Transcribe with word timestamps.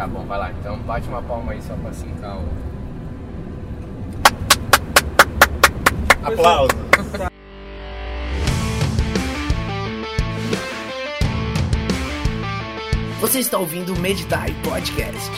Tá 0.00 0.06
bom, 0.06 0.24
vai 0.24 0.38
lá. 0.38 0.50
Então 0.50 0.78
bate 0.78 1.06
uma 1.08 1.20
palma 1.20 1.52
aí 1.52 1.60
só 1.60 1.74
pra 1.74 1.92
sincar 1.92 2.38
o. 2.38 2.48
Aplausos. 6.24 6.78
Você 13.20 13.40
está 13.40 13.58
ouvindo 13.58 13.92
o 13.92 14.00
Meditai 14.00 14.56
Podcast. 14.64 15.30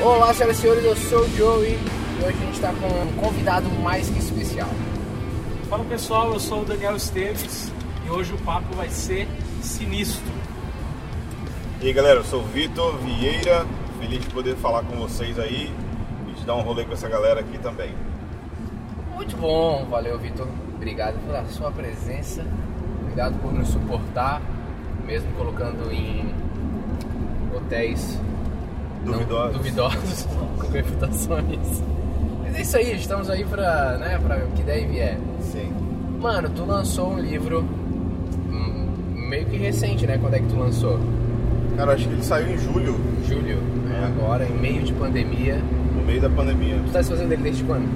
Olá, 0.00 0.32
senhoras 0.32 0.58
e 0.58 0.60
senhores, 0.60 0.84
eu 0.84 0.94
sou 0.94 1.22
o 1.22 1.36
Joey 1.36 1.72
e 1.72 2.24
hoje 2.24 2.38
a 2.40 2.44
gente 2.44 2.54
está 2.54 2.72
com 2.72 2.86
um 2.86 3.12
convidado 3.16 3.68
mais 3.82 4.08
que 4.08 4.20
especial. 4.20 4.70
Fala 5.68 5.84
pessoal, 5.86 6.34
eu 6.34 6.38
sou 6.38 6.62
o 6.62 6.64
Daniel 6.64 6.94
Esteves 6.94 7.72
e 8.06 8.10
hoje 8.10 8.32
o 8.32 8.38
papo 8.38 8.72
vai 8.76 8.88
ser 8.90 9.26
sinistro. 9.60 10.33
E 11.84 11.88
aí 11.88 11.92
galera, 11.92 12.20
eu 12.20 12.24
sou 12.24 12.40
o 12.40 12.44
Vitor 12.44 12.96
Vieira, 12.96 13.66
feliz 14.00 14.24
de 14.24 14.30
poder 14.30 14.56
falar 14.56 14.84
com 14.84 14.96
vocês 14.96 15.38
aí 15.38 15.70
e 16.26 16.32
de 16.32 16.42
dar 16.46 16.54
um 16.54 16.62
rolê 16.62 16.82
com 16.82 16.94
essa 16.94 17.06
galera 17.10 17.40
aqui 17.40 17.58
também. 17.58 17.90
Muito 19.14 19.36
bom, 19.36 19.84
valeu 19.90 20.18
Vitor. 20.18 20.48
Obrigado 20.76 21.18
pela 21.26 21.44
sua 21.44 21.70
presença, 21.70 22.42
obrigado 23.02 23.38
por 23.42 23.52
nos 23.52 23.68
suportar, 23.68 24.40
mesmo 25.06 25.30
colocando 25.32 25.92
em 25.92 26.34
hotéis 27.54 28.18
não- 29.04 29.12
Duvidosos. 29.18 29.52
duvidosos 29.58 30.28
com 30.58 30.66
reputações. 30.68 31.82
Mas 32.44 32.54
é 32.56 32.62
isso 32.62 32.76
aí, 32.78 32.96
estamos 32.96 33.28
aí 33.28 33.44
pra, 33.44 33.98
né, 33.98 34.18
pra 34.22 34.38
o 34.38 34.52
que 34.52 34.62
der 34.62 34.84
e 34.84 34.86
vier. 34.86 35.18
Sim. 35.42 35.70
Mano, 36.18 36.48
tu 36.48 36.64
lançou 36.64 37.10
um 37.10 37.18
livro 37.18 37.60
hum, 37.60 38.86
meio 39.28 39.44
que 39.44 39.58
recente, 39.58 40.06
né? 40.06 40.16
Quando 40.16 40.32
é 40.32 40.38
que 40.38 40.46
tu 40.46 40.56
lançou? 40.56 40.98
Cara, 41.76 41.92
acho 41.94 42.06
que 42.08 42.14
ele 42.14 42.22
saiu 42.22 42.54
em 42.54 42.58
julho, 42.58 42.96
Julho, 43.26 43.56
né? 43.84 44.04
agora, 44.16 44.44
em 44.46 44.56
meio 44.56 44.82
de 44.82 44.92
pandemia. 44.92 45.56
no 45.94 46.02
meio 46.04 46.20
da 46.20 46.30
pandemia. 46.30 46.76
Tu 46.86 46.92
tá 46.92 47.02
fazendo 47.02 47.32
ele 47.32 47.42
desde 47.42 47.64
quando? 47.64 47.88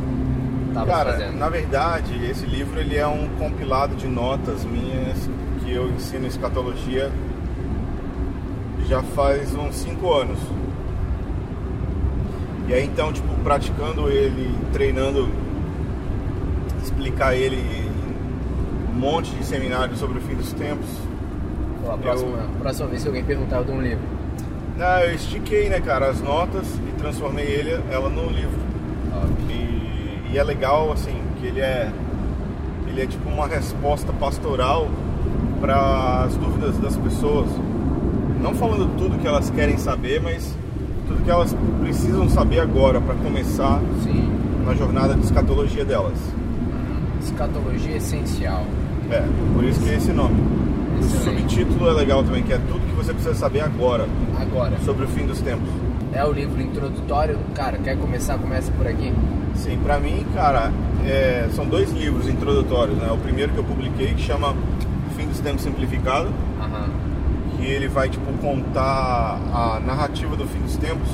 Tava 0.74 0.86
Cara, 0.86 1.12
fazendo. 1.12 1.38
na 1.38 1.48
verdade, 1.48 2.24
esse 2.26 2.44
livro 2.46 2.78
ele 2.80 2.96
é 2.96 3.06
um 3.06 3.28
compilado 3.38 3.94
de 3.96 4.06
notas 4.06 4.64
minhas 4.64 5.28
que 5.64 5.72
eu 5.72 5.88
ensino 5.90 6.26
escatologia 6.26 7.10
já 8.86 9.02
faz 9.02 9.54
uns 9.54 9.74
5 9.76 10.12
anos. 10.14 10.38
E 12.68 12.74
aí 12.74 12.84
então, 12.84 13.12
tipo, 13.12 13.28
praticando 13.44 14.08
ele, 14.08 14.54
treinando, 14.72 15.28
explicar 16.82 17.34
ele 17.34 17.56
em 17.56 17.88
um 18.90 18.98
monte 18.98 19.30
de 19.34 19.44
seminários 19.44 19.98
sobre 19.98 20.18
o 20.18 20.20
fim 20.22 20.34
dos 20.34 20.52
tempos. 20.52 20.88
A 21.92 21.96
próxima, 21.96 22.38
próxima 22.60 22.88
vez 22.88 23.02
que 23.02 23.08
alguém 23.08 23.24
perguntar, 23.24 23.56
eu 23.58 23.64
dou 23.64 23.76
um 23.76 23.82
livro. 23.82 24.04
Não, 24.76 24.98
eu 25.00 25.14
estiquei, 25.14 25.68
né, 25.68 25.80
cara, 25.80 26.08
as 26.08 26.20
notas 26.20 26.66
e 26.88 26.92
transformei 26.98 27.46
ele, 27.46 27.80
ela 27.90 28.08
num 28.08 28.30
livro. 28.30 28.58
E, 29.48 30.32
e 30.32 30.38
é 30.38 30.44
legal, 30.44 30.92
assim, 30.92 31.20
que 31.40 31.46
ele 31.46 31.60
é 31.60 31.90
ele 32.98 33.02
é 33.02 33.06
tipo 33.06 33.28
uma 33.28 33.46
resposta 33.46 34.12
pastoral 34.12 34.88
para 35.60 36.24
as 36.24 36.34
dúvidas 36.36 36.76
das 36.78 36.96
pessoas. 36.96 37.48
Não 38.40 38.54
falando 38.54 38.96
tudo 38.96 39.18
que 39.18 39.26
elas 39.26 39.50
querem 39.50 39.76
saber, 39.76 40.20
mas 40.20 40.56
tudo 41.06 41.22
que 41.22 41.30
elas 41.30 41.54
precisam 41.80 42.28
saber 42.28 42.60
agora 42.60 43.00
para 43.00 43.14
começar 43.14 43.80
Sim. 44.02 44.30
na 44.64 44.74
jornada 44.74 45.14
de 45.14 45.24
escatologia 45.24 45.84
delas. 45.84 46.18
Escatologia 47.22 47.96
essencial. 47.96 48.64
É, 49.10 49.24
por 49.54 49.64
isso 49.64 49.80
que 49.80 49.90
é 49.90 49.96
esse 49.96 50.12
nome. 50.12 50.36
O 51.00 51.04
Excelente. 51.04 51.54
subtítulo 51.54 51.88
é 51.90 51.92
legal 51.92 52.22
também, 52.24 52.42
que 52.42 52.52
é 52.52 52.58
tudo 52.58 52.80
que 52.80 52.94
você 52.94 53.12
precisa 53.12 53.34
saber 53.34 53.60
agora 53.60 54.06
Agora, 54.40 54.76
sobre 54.84 55.04
o 55.04 55.08
fim 55.08 55.26
dos 55.26 55.40
tempos. 55.40 55.68
é 56.12 56.24
o 56.24 56.32
livro 56.32 56.60
introdutório. 56.60 57.38
Cara, 57.54 57.78
quer 57.78 57.96
começar? 57.98 58.38
Começa 58.38 58.70
por 58.72 58.86
aqui. 58.86 59.12
Sim, 59.54 59.78
pra 59.82 59.98
mim, 59.98 60.24
cara, 60.34 60.70
é, 61.06 61.48
são 61.54 61.66
dois 61.66 61.90
livros 61.92 62.28
introdutórios, 62.28 62.96
né? 62.98 63.10
O 63.12 63.18
primeiro 63.18 63.52
que 63.52 63.58
eu 63.58 63.64
publiquei 63.64 64.14
que 64.14 64.22
chama 64.22 64.54
Fim 65.16 65.26
dos 65.26 65.40
Tempos 65.40 65.62
Simplificado, 65.62 66.28
Aham. 66.60 66.88
que 67.56 67.64
ele 67.66 67.88
vai 67.88 68.08
tipo 68.08 68.30
contar 68.40 69.38
a 69.52 69.80
narrativa 69.84 70.36
do 70.36 70.46
fim 70.46 70.60
dos 70.60 70.76
tempos, 70.76 71.08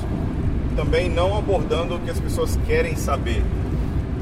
também 0.76 1.08
não 1.08 1.36
abordando 1.38 1.94
o 1.94 1.98
que 2.00 2.10
as 2.10 2.20
pessoas 2.20 2.58
querem 2.66 2.96
saber, 2.96 3.42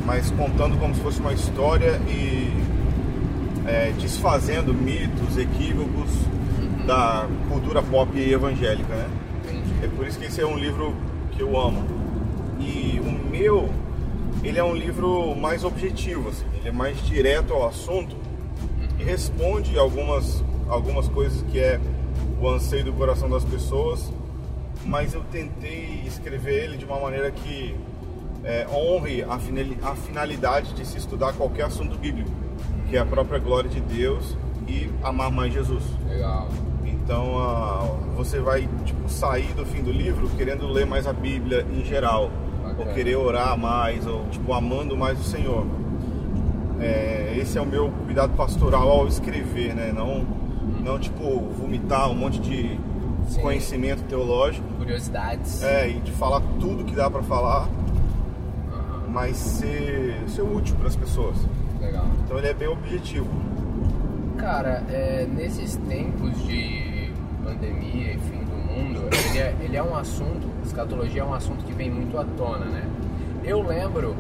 mas 0.06 0.30
contando 0.32 0.78
como 0.78 0.94
se 0.94 1.00
fosse 1.00 1.18
uma 1.20 1.32
história 1.32 2.00
e 2.08 2.52
é, 3.66 3.92
desfazendo 3.92 4.74
mitos, 4.74 5.36
equívocos 5.36 6.10
da 6.86 7.28
cultura 7.48 7.82
pop 7.82 8.18
evangélica, 8.18 8.94
né? 8.94 9.08
Entendi. 9.44 9.84
É 9.84 9.88
por 9.88 10.06
isso 10.06 10.18
que 10.18 10.26
esse 10.26 10.40
é 10.40 10.46
um 10.46 10.56
livro 10.56 10.94
que 11.32 11.42
eu 11.42 11.58
amo. 11.58 11.84
E 12.58 13.00
o 13.00 13.30
meu, 13.30 13.68
ele 14.42 14.58
é 14.58 14.64
um 14.64 14.74
livro 14.74 15.34
mais 15.36 15.64
objetivo, 15.64 16.28
assim, 16.28 16.44
ele 16.56 16.68
é 16.68 16.72
mais 16.72 17.00
direto 17.06 17.52
ao 17.52 17.66
assunto 17.66 18.16
e 18.98 19.02
responde 19.02 19.78
algumas, 19.78 20.44
algumas 20.68 21.08
coisas 21.08 21.42
que 21.50 21.58
é 21.58 21.80
o 22.40 22.48
anseio 22.48 22.84
do 22.84 22.92
coração 22.92 23.28
das 23.28 23.44
pessoas, 23.44 24.12
mas 24.84 25.14
eu 25.14 25.22
tentei 25.30 26.02
escrever 26.06 26.64
ele 26.64 26.76
de 26.76 26.84
uma 26.84 26.98
maneira 26.98 27.30
que 27.30 27.76
é, 28.44 28.66
honre 28.72 29.22
a 29.22 29.94
finalidade 29.94 30.74
de 30.74 30.86
se 30.86 30.98
estudar 30.98 31.32
qualquer 31.34 31.64
assunto 31.64 31.96
bíblico, 31.96 32.30
que 32.92 32.98
é 32.98 33.00
a 33.00 33.06
própria 33.06 33.38
glória 33.38 33.70
de 33.70 33.80
Deus 33.80 34.36
e 34.68 34.86
amar 35.02 35.32
mais 35.32 35.50
Jesus. 35.50 35.82
Legal. 36.06 36.46
Então 36.84 37.38
ah, 37.38 37.88
você 38.14 38.38
vai 38.38 38.68
tipo, 38.84 39.08
sair 39.08 39.50
do 39.54 39.64
fim 39.64 39.82
do 39.82 39.90
livro 39.90 40.28
querendo 40.36 40.66
ler 40.66 40.84
mais 40.84 41.06
a 41.06 41.12
Bíblia 41.14 41.66
em 41.72 41.82
geral, 41.86 42.30
Bacana. 42.62 42.74
ou 42.80 42.94
querer 42.94 43.16
orar 43.16 43.56
mais, 43.56 44.06
ou 44.06 44.26
tipo 44.26 44.52
amando 44.52 44.94
mais 44.94 45.18
o 45.18 45.22
Senhor. 45.22 45.66
É, 46.80 47.34
esse 47.38 47.56
é 47.56 47.62
o 47.62 47.66
meu 47.66 47.90
cuidado 48.04 48.36
pastoral 48.36 48.90
ao 48.90 49.08
escrever, 49.08 49.74
né? 49.74 49.90
Não, 49.90 50.26
não 50.84 50.98
tipo 50.98 51.40
vomitar 51.58 52.10
um 52.10 52.14
monte 52.14 52.40
de 52.40 52.78
Sim. 53.26 53.40
conhecimento 53.40 54.02
teológico, 54.02 54.68
Curiosidades. 54.76 55.62
é, 55.62 55.88
e 55.88 55.94
de 55.94 56.12
falar 56.12 56.42
tudo 56.60 56.84
que 56.84 56.94
dá 56.94 57.08
para 57.08 57.22
falar, 57.22 57.70
mas 59.08 59.38
ser, 59.38 60.14
ser 60.28 60.42
útil 60.42 60.76
para 60.76 60.88
as 60.88 60.96
pessoas. 60.96 61.38
Legal. 61.82 62.06
Então 62.24 62.38
ele 62.38 62.46
é 62.46 62.54
bem 62.54 62.68
objetivo. 62.68 63.28
Cara, 64.38 64.82
é, 64.88 65.26
nesses 65.26 65.76
tempos 65.76 66.40
de 66.44 67.12
pandemia 67.44 68.14
e 68.14 68.18
fim 68.18 68.38
do 68.38 68.56
mundo, 68.56 69.08
ele 69.28 69.38
é, 69.38 69.56
ele 69.60 69.76
é 69.76 69.82
um 69.82 69.94
assunto, 69.96 70.48
escatologia 70.64 71.22
é 71.22 71.24
um 71.24 71.34
assunto 71.34 71.64
que 71.64 71.72
vem 71.72 71.90
muito 71.90 72.16
à 72.18 72.24
tona, 72.24 72.66
né? 72.66 72.88
Eu 73.44 73.62
lembro 73.62 74.16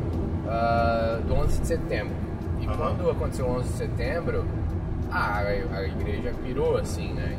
ah, 0.48 1.20
do 1.26 1.34
11 1.34 1.60
de 1.60 1.66
setembro. 1.66 2.14
E 2.60 2.66
Aham. 2.66 2.76
quando 2.76 3.10
aconteceu 3.10 3.46
o 3.46 3.58
11 3.58 3.68
de 3.68 3.74
setembro, 3.74 4.44
a, 5.10 5.38
a 5.38 5.84
igreja 5.84 6.32
pirou, 6.44 6.76
assim, 6.76 7.12
né? 7.12 7.38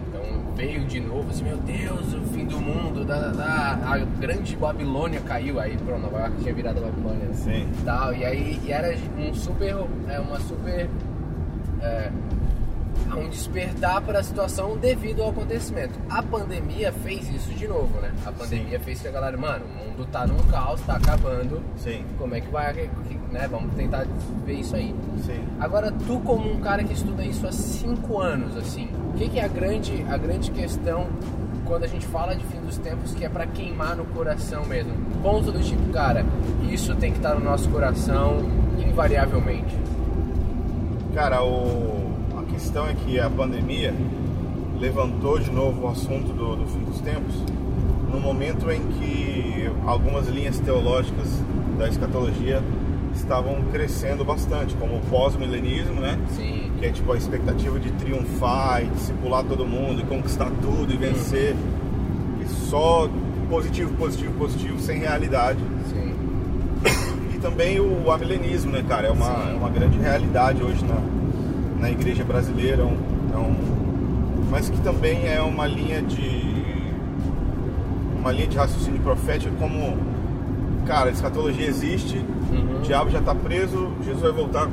Veio 0.56 0.86
de 0.86 1.00
novo 1.00 1.30
assim, 1.30 1.44
meu 1.44 1.58
Deus, 1.58 2.14
o 2.14 2.22
fim 2.34 2.46
do 2.46 2.60
mundo, 2.60 3.04
da, 3.04 3.20
da, 3.20 3.32
da. 3.32 3.94
a 3.94 3.98
grande 4.20 4.56
Babilônia 4.56 5.20
caiu, 5.22 5.60
aí 5.60 5.76
pronto, 5.78 6.02
Nova 6.02 6.20
York 6.20 6.42
tinha 6.42 6.54
virado 6.54 6.78
a 6.78 6.82
Babilônia. 6.82 7.26
né? 7.26 7.34
Sim. 7.34 7.68
tal, 7.84 8.14
e 8.14 8.24
aí 8.24 8.60
e 8.64 8.72
era 8.72 8.96
um 9.18 9.34
super, 9.34 9.76
é, 10.08 10.20
uma 10.20 10.40
super, 10.40 10.88
é, 11.82 12.12
um 13.16 13.30
despertar 13.30 14.02
para 14.02 14.20
a 14.20 14.24
situação 14.24 14.78
devido 14.78 15.22
ao 15.22 15.30
acontecimento. 15.30 16.00
A 16.10 16.22
pandemia 16.22 16.92
fez 16.92 17.30
isso 17.30 17.52
de 17.54 17.68
novo, 17.68 18.00
né? 18.00 18.12
A 18.26 18.32
pandemia 18.32 18.80
fez 18.80 19.02
que 19.02 19.08
a 19.08 19.12
galera, 19.12 19.38
mano, 19.38 19.66
o 19.66 19.90
mundo 19.90 20.08
tá 20.12 20.26
num 20.26 20.38
caos, 20.50 20.82
tá 20.82 20.96
acabando, 20.96 21.62
Sim, 21.78 22.04
como 22.18 22.36
é 22.36 22.42
que 22.42 22.50
vai, 22.50 22.74
né? 23.32 23.48
Vamos 23.50 23.74
tentar 23.76 24.06
ver 24.46 24.54
isso 24.54 24.76
aí. 24.76 24.94
sim. 25.26 25.44
Agora, 25.60 25.92
tu 25.92 26.20
como 26.20 26.52
um 26.52 26.60
cara 26.60 26.84
que 26.84 26.94
estuda 26.94 27.24
isso 27.24 27.48
há 27.48 27.52
cinco 27.52 28.20
anos, 28.20 28.56
assim, 28.58 28.90
o 29.14 29.18
que, 29.18 29.30
que 29.30 29.40
é 29.40 29.46
a 29.46 29.48
grande, 29.48 30.06
a 30.10 30.18
grande 30.18 30.52
questão 30.52 31.08
quando 31.66 31.86
a 31.86 31.88
gente 31.88 32.06
fala 32.08 32.36
de 32.36 32.44
fim 32.46 32.60
dos 32.60 32.78
tempos 32.78 33.14
que 33.14 33.24
é 33.24 33.30
pra 33.30 33.48
queimar 33.48 33.96
no 33.96 34.06
coração 34.06 34.66
mesmo? 34.66 34.94
Ponto 35.22 35.52
do 35.52 35.60
tipo, 35.62 35.92
cara, 35.92 36.26
isso 36.70 36.96
tem 36.96 37.12
que 37.12 37.18
estar 37.18 37.36
no 37.36 37.44
nosso 37.44 37.70
coração 37.70 38.38
invariavelmente. 38.78 39.76
Cara, 41.14 41.44
o... 41.44 42.03
a 42.64 42.66
questão 42.66 42.88
é 42.88 42.94
que 42.94 43.20
a 43.20 43.30
pandemia 43.30 43.94
levantou 44.80 45.38
de 45.38 45.52
novo 45.52 45.86
o 45.86 45.90
assunto 45.90 46.32
do, 46.32 46.56
do 46.56 46.66
fim 46.66 46.80
dos 46.80 47.02
tempos 47.02 47.36
no 48.10 48.22
momento 48.22 48.72
em 48.72 48.80
que 48.88 49.70
algumas 49.86 50.30
linhas 50.30 50.60
teológicas 50.60 51.28
da 51.78 51.90
escatologia 51.90 52.64
estavam 53.14 53.62
crescendo 53.72 54.24
bastante, 54.24 54.76
como 54.76 54.96
o 54.96 55.02
pós-milenismo, 55.10 56.00
né? 56.00 56.18
Sim. 56.30 56.72
Que 56.80 56.86
é 56.86 56.92
tipo 56.92 57.12
a 57.12 57.18
expectativa 57.18 57.78
de 57.80 57.92
triunfar 57.92 58.82
e 58.82 58.88
discipular 58.88 59.44
todo 59.44 59.66
mundo 59.66 60.00
e 60.00 60.06
conquistar 60.06 60.50
tudo 60.62 60.94
e 60.94 60.96
vencer. 60.98 61.56
E 62.42 62.48
só 62.70 63.10
positivo, 63.50 63.94
positivo, 63.96 64.34
positivo, 64.38 64.80
sem 64.80 65.00
realidade. 65.00 65.60
Sim. 65.90 66.14
E 67.36 67.38
também 67.40 67.80
o 67.80 68.10
amilenismo, 68.10 68.72
né, 68.72 68.86
cara? 68.88 69.08
É 69.08 69.12
uma, 69.12 69.52
é 69.52 69.54
uma 69.54 69.70
grande 69.70 69.98
realidade 70.00 70.64
hoje 70.64 70.84
na, 70.86 71.23
na 71.84 71.92
igreja 71.92 72.24
brasileira. 72.24 72.82
é 72.82 72.86
um- 72.86 72.98
é 73.34 73.38
um- 73.38 74.46
mas 74.50 74.70
que 74.70 74.80
também 74.82 75.28
é 75.28 75.42
uma 75.42 75.68
linha 75.68 76.02
de, 76.02 76.54
uma 78.18 78.32
linha 78.32 78.48
de 78.48 78.56
raciocínio 78.58 79.02
profética 79.02 79.52
como, 79.60 79.98
cara, 80.86 81.10
a 81.10 81.12
escatologia 81.12 81.68
existe, 81.68 82.18
o 82.78 82.82
diabo 82.84 83.10
já 83.10 83.20
está 83.20 83.36
preso, 83.36 83.92
Jesus 84.06 84.22
vai 84.22 84.32
voltar 84.32 84.70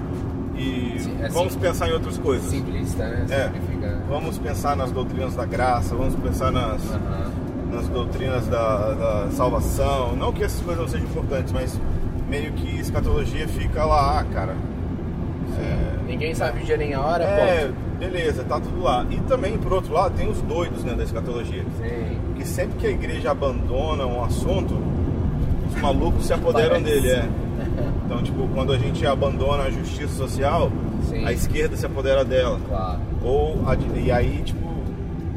e 0.55 0.97
Sim, 1.01 1.17
é 1.21 1.29
vamos 1.31 1.57
pensar 1.57 1.89
em 1.89 1.93
outras 1.93 2.17
coisas. 2.19 2.49
Simplista, 2.49 3.09
né? 3.09 3.27
É, 3.31 3.45
Simplifica. 3.47 3.99
vamos 4.09 4.39
pensar 4.39 4.77
nas 4.77 4.93
doutrinas 4.93 5.35
da 5.35 5.45
graça, 5.47 5.95
vamos 5.97 6.15
pensar 6.15 6.53
nas, 6.53 6.81
Aham. 6.93 7.31
nas 7.73 7.89
doutrinas 7.89 8.47
da, 8.47 8.93
da 8.93 9.29
salvação. 9.33 10.15
Não 10.15 10.33
que 10.33 10.45
essas 10.45 10.61
coisas 10.61 10.83
não 10.85 10.89
sejam 10.89 11.07
importantes, 11.09 11.53
mas 11.53 11.81
meio 12.29 12.53
que 12.53 12.79
escatologia 12.79 13.49
fica 13.49 13.85
lá, 13.85 14.21
ah, 14.21 14.25
cara. 14.33 14.55
Ninguém 16.11 16.35
sabe 16.35 16.61
o 16.61 16.65
dia 16.67 16.77
nem 16.77 16.93
a 16.93 17.01
hora, 17.01 17.23
É, 17.23 17.67
ponto. 17.67 17.99
beleza, 18.01 18.43
tá 18.43 18.59
tudo 18.59 18.83
lá. 18.83 19.07
E 19.09 19.17
também, 19.29 19.57
por 19.57 19.73
outro 19.73 19.93
lado, 19.95 20.17
tem 20.17 20.29
os 20.29 20.43
doidos 20.43 20.83
né, 20.83 20.93
da 20.95 21.05
escatologia. 21.05 21.63
Sim. 21.79 22.19
Que 22.35 22.45
sempre 22.45 22.79
que 22.79 22.87
a 22.89 22.91
igreja 22.91 23.31
abandona 23.31 24.05
um 24.05 24.25
assunto, 24.25 24.77
os 25.69 25.81
malucos 25.81 26.27
se 26.27 26.33
apoderam 26.33 26.83
Parece. 26.83 26.85
dele, 27.01 27.11
é. 27.11 27.29
Então, 28.05 28.21
tipo, 28.25 28.49
quando 28.53 28.73
a 28.73 28.77
gente 28.79 29.07
abandona 29.07 29.63
a 29.63 29.71
justiça 29.71 30.13
social, 30.15 30.73
Sim. 31.09 31.25
a 31.25 31.33
esquerda 31.33 31.77
se 31.77 31.87
apodera 31.87 32.25
dela. 32.25 32.59
Claro. 32.69 32.99
Ou 33.23 33.63
a 33.69 33.77
e 33.97 34.11
aí, 34.11 34.43
tipo, 34.45 34.67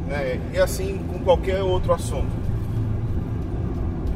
né, 0.08 0.40
e 0.52 0.58
assim 0.58 0.98
com 1.12 1.20
qualquer 1.20 1.62
outro 1.62 1.92
assunto. 1.92 2.26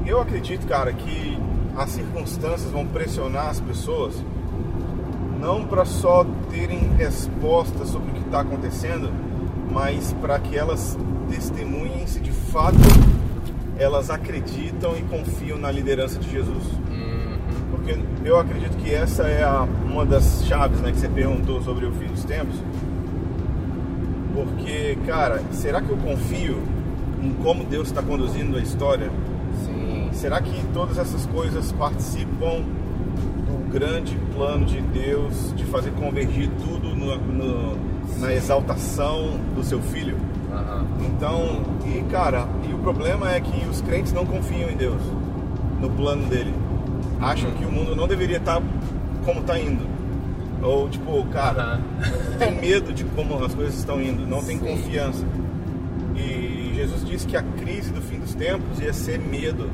Eu 0.04 0.20
acredito, 0.20 0.66
cara, 0.66 0.92
que 0.92 1.38
as 1.76 1.90
circunstâncias 1.90 2.68
vão 2.72 2.84
pressionar 2.84 3.46
as 3.50 3.60
pessoas 3.60 4.14
não 5.40 5.64
para 5.64 5.84
só 5.84 6.24
terem 6.50 6.78
respostas 6.96 7.88
sobre 7.88 8.10
o 8.10 8.14
que 8.14 8.20
está 8.20 8.40
acontecendo, 8.40 9.10
mas 9.70 10.12
para 10.20 10.38
que 10.38 10.56
elas 10.56 10.98
testemunhem 11.30 12.06
se 12.06 12.20
de 12.20 12.32
fato 12.32 12.76
elas 13.78 14.10
acreditam 14.10 14.96
e 14.96 15.02
confiam 15.02 15.56
na 15.58 15.70
liderança 15.70 16.18
de 16.18 16.28
Jesus. 16.30 16.64
Porque 17.70 17.96
eu 18.24 18.38
acredito 18.40 18.76
que 18.78 18.92
essa 18.92 19.22
é 19.24 19.44
a- 19.44 19.66
uma 19.84 20.04
das 20.04 20.44
chaves 20.46 20.80
né, 20.80 20.90
que 20.90 20.98
você 20.98 21.08
perguntou 21.08 21.62
sobre 21.62 21.86
o 21.86 21.92
fim 21.92 22.06
dos 22.08 22.24
tempos. 22.24 22.56
Porque, 24.34 24.96
cara, 25.06 25.40
será 25.52 25.80
que 25.80 25.90
eu 25.90 25.96
confio 25.96 26.58
em 27.22 27.30
como 27.42 27.64
Deus 27.64 27.88
está 27.88 28.02
conduzindo 28.02 28.56
a 28.56 28.60
história? 28.60 29.10
Sim. 29.64 30.08
Será 30.12 30.40
que 30.40 30.52
todas 30.72 30.98
essas 30.98 31.26
coisas 31.26 31.72
participam 31.72 32.62
do 33.46 33.70
grande 33.70 34.16
plano 34.38 34.64
de 34.64 34.80
Deus 34.80 35.52
de 35.56 35.64
fazer 35.64 35.90
convergir 35.90 36.48
tudo 36.64 36.94
no- 36.94 37.16
no- 37.16 37.76
na 38.20 38.32
exaltação 38.32 39.32
do 39.56 39.64
seu 39.64 39.82
filho? 39.82 40.16
Então, 41.00 41.62
e 41.84 42.02
cara, 42.10 42.46
e 42.68 42.72
o 42.72 42.78
problema 42.78 43.32
é 43.32 43.40
que 43.40 43.66
os 43.66 43.80
crentes 43.80 44.12
não 44.12 44.24
confiam 44.24 44.70
em 44.70 44.76
Deus, 44.76 45.00
no 45.80 45.90
plano 45.90 46.24
dele. 46.28 46.54
Acham 47.20 47.50
que 47.50 47.64
o 47.64 47.70
mundo 47.72 47.96
não 47.96 48.06
deveria 48.06 48.36
estar 48.36 48.62
como 49.24 49.40
está 49.40 49.58
indo. 49.58 49.84
Ou 50.62 50.88
tipo, 50.88 51.24
cara, 51.32 51.80
tem 52.38 52.54
medo 52.60 52.92
de 52.92 53.02
como 53.04 53.44
as 53.44 53.52
coisas 53.54 53.76
estão 53.76 54.00
indo, 54.00 54.24
não 54.24 54.40
tem 54.42 54.56
Sim. 54.58 54.66
confiança. 54.66 55.24
E 56.16 56.72
Jesus 56.76 57.04
disse 57.04 57.26
que 57.26 57.36
a 57.36 57.42
crise 57.42 57.90
do 57.92 58.00
fim 58.00 58.18
dos 58.20 58.34
tempos 58.34 58.78
ia 58.80 58.92
ser 58.92 59.18
medo, 59.18 59.68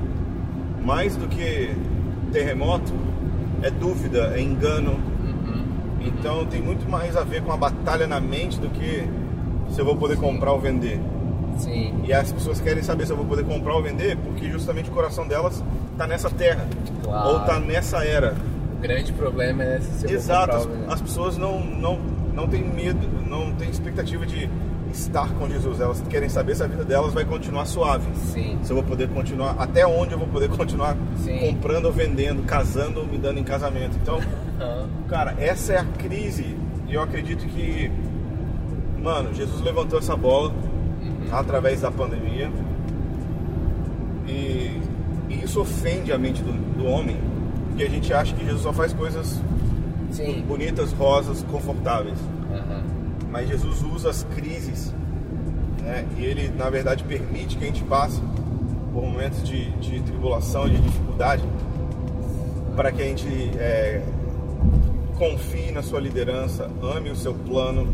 mais 0.83 1.17
do 1.17 1.27
que 1.29 1.71
terremoto, 2.33 2.93
é 3.65 3.71
dúvida, 3.71 4.33
é 4.37 4.41
engano. 4.41 4.93
Uhum. 4.93 5.65
Então 6.01 6.45
tem 6.47 6.61
muito 6.63 6.89
mais 6.89 7.17
a 7.17 7.23
ver 7.23 7.43
com 7.43 7.53
a 7.53 7.57
batalha 7.57 8.07
na 8.07 8.21
mente 8.21 8.59
do 8.61 8.69
que 8.71 9.09
se 9.73 9.81
eu 9.81 9.85
vou 9.85 9.97
poder 9.97 10.17
comprar 10.19 10.53
ou 10.53 10.61
vender. 10.61 11.01
Sim. 11.59 11.95
E 12.05 12.13
as 12.13 12.31
pessoas 12.33 12.61
querem 12.61 12.83
saber 12.83 13.07
se 13.07 13.13
eu 13.13 13.17
vou 13.17 13.25
poder 13.27 13.45
comprar 13.45 13.75
ou 13.75 13.83
vender, 13.83 14.17
porque 14.19 14.51
justamente 14.51 14.91
o 14.91 14.93
coração 14.93 15.27
delas 15.27 15.63
está 15.93 16.07
nessa 16.07 16.29
terra, 16.29 16.67
Claro. 17.03 17.29
ou 17.31 17.41
está 17.41 17.59
nessa 17.59 18.05
era. 18.05 18.35
O 18.77 18.81
grande 18.81 19.13
problema 19.13 19.63
é 19.63 19.81
se 19.81 20.05
eu 20.05 20.09
vou 20.09 20.19
Exato, 20.19 20.59
comprar 20.59 20.87
as, 20.87 20.93
as 20.95 21.01
pessoas 21.03 21.37
não, 21.39 21.61
não, 21.61 21.99
não 22.35 22.47
têm 22.49 22.63
medo, 22.65 23.09
não 23.27 23.53
têm 23.53 23.71
expectativa 23.71 24.27
de 24.27 24.51
estar 24.95 25.29
com 25.35 25.49
Jesus. 25.49 25.81
Elas 25.81 26.03
querem 26.09 26.29
saber 26.29 26.55
se 26.55 26.63
a 26.63 26.67
vida 26.67 26.85
delas 26.85 27.13
vai 27.13 27.25
continuar 27.25 27.67
suave. 27.67 28.07
Sim. 28.33 28.59
Se 28.63 28.71
eu 28.71 28.77
vou 28.77 28.85
poder 28.85 29.09
continuar, 29.09 29.57
até 29.59 29.87
onde 29.87 30.13
eu 30.13 30.19
vou 30.19 30.29
poder 30.29 30.49
continuar 30.49 30.97
Sim. 31.23 31.39
comprando 31.39 31.87
ou 31.87 31.93
vendendo, 31.93 32.43
casando 32.45 33.01
ou 33.01 33.07
me 33.07 33.19
dando 33.19 33.39
em 33.39 33.45
casamento. 33.45 33.97
Então, 34.01 34.21
cara, 35.09 35.35
essa 35.39 35.73
é 35.73 35.79
a 35.79 35.85
crise. 35.85 36.57
E 36.89 36.95
eu 36.95 37.03
acredito 37.03 37.45
que, 37.47 37.91
mano, 39.03 39.35
Jesus 39.35 39.61
levantou 39.61 39.99
essa 39.99 40.17
bola 40.17 40.53
através 41.33 41.81
da 41.81 41.91
pandemia. 41.91 42.51
E, 44.27 44.81
e 45.29 45.43
isso 45.43 45.61
ofende 45.61 46.13
a 46.13 46.19
mente 46.19 46.43
do, 46.43 46.53
do 46.79 46.87
homem, 46.87 47.17
porque 47.69 47.83
a 47.83 47.91
gente 47.91 48.13
acha 48.13 48.35
que 48.35 48.45
Jesus 48.45 48.63
só 48.63 48.73
faz 48.73 48.93
coisas 48.93 49.41
Sim. 50.11 50.45
bonitas, 50.47 50.93
rosas, 50.93 51.43
confortáveis. 51.51 52.19
Mas 53.35 53.49
Jesus 53.49 53.83
usa 53.83 54.11
as 54.11 54.23
crises, 54.37 54.95
né? 55.83 56.07
E 56.17 56.25
ele, 56.25 56.53
na 56.57 56.71
verdade, 56.71 57.03
permite 57.03 57.57
que 57.57 57.65
a 57.65 57.67
gente 57.67 57.83
passe 57.83 58.23
por 58.93 59.03
momentos 59.03 59.43
de, 59.43 59.73
de 59.73 60.01
tribulação, 60.03 60.69
de 60.69 60.81
dificuldade, 60.81 61.43
para 62.77 62.93
que 62.93 63.03
a 63.03 63.05
gente 63.05 63.27
é, 63.59 64.01
confie 65.19 65.73
na 65.73 65.83
sua 65.83 65.99
liderança, 65.99 66.71
ame 66.81 67.11
o 67.11 67.17
seu 67.17 67.35
plano. 67.35 67.93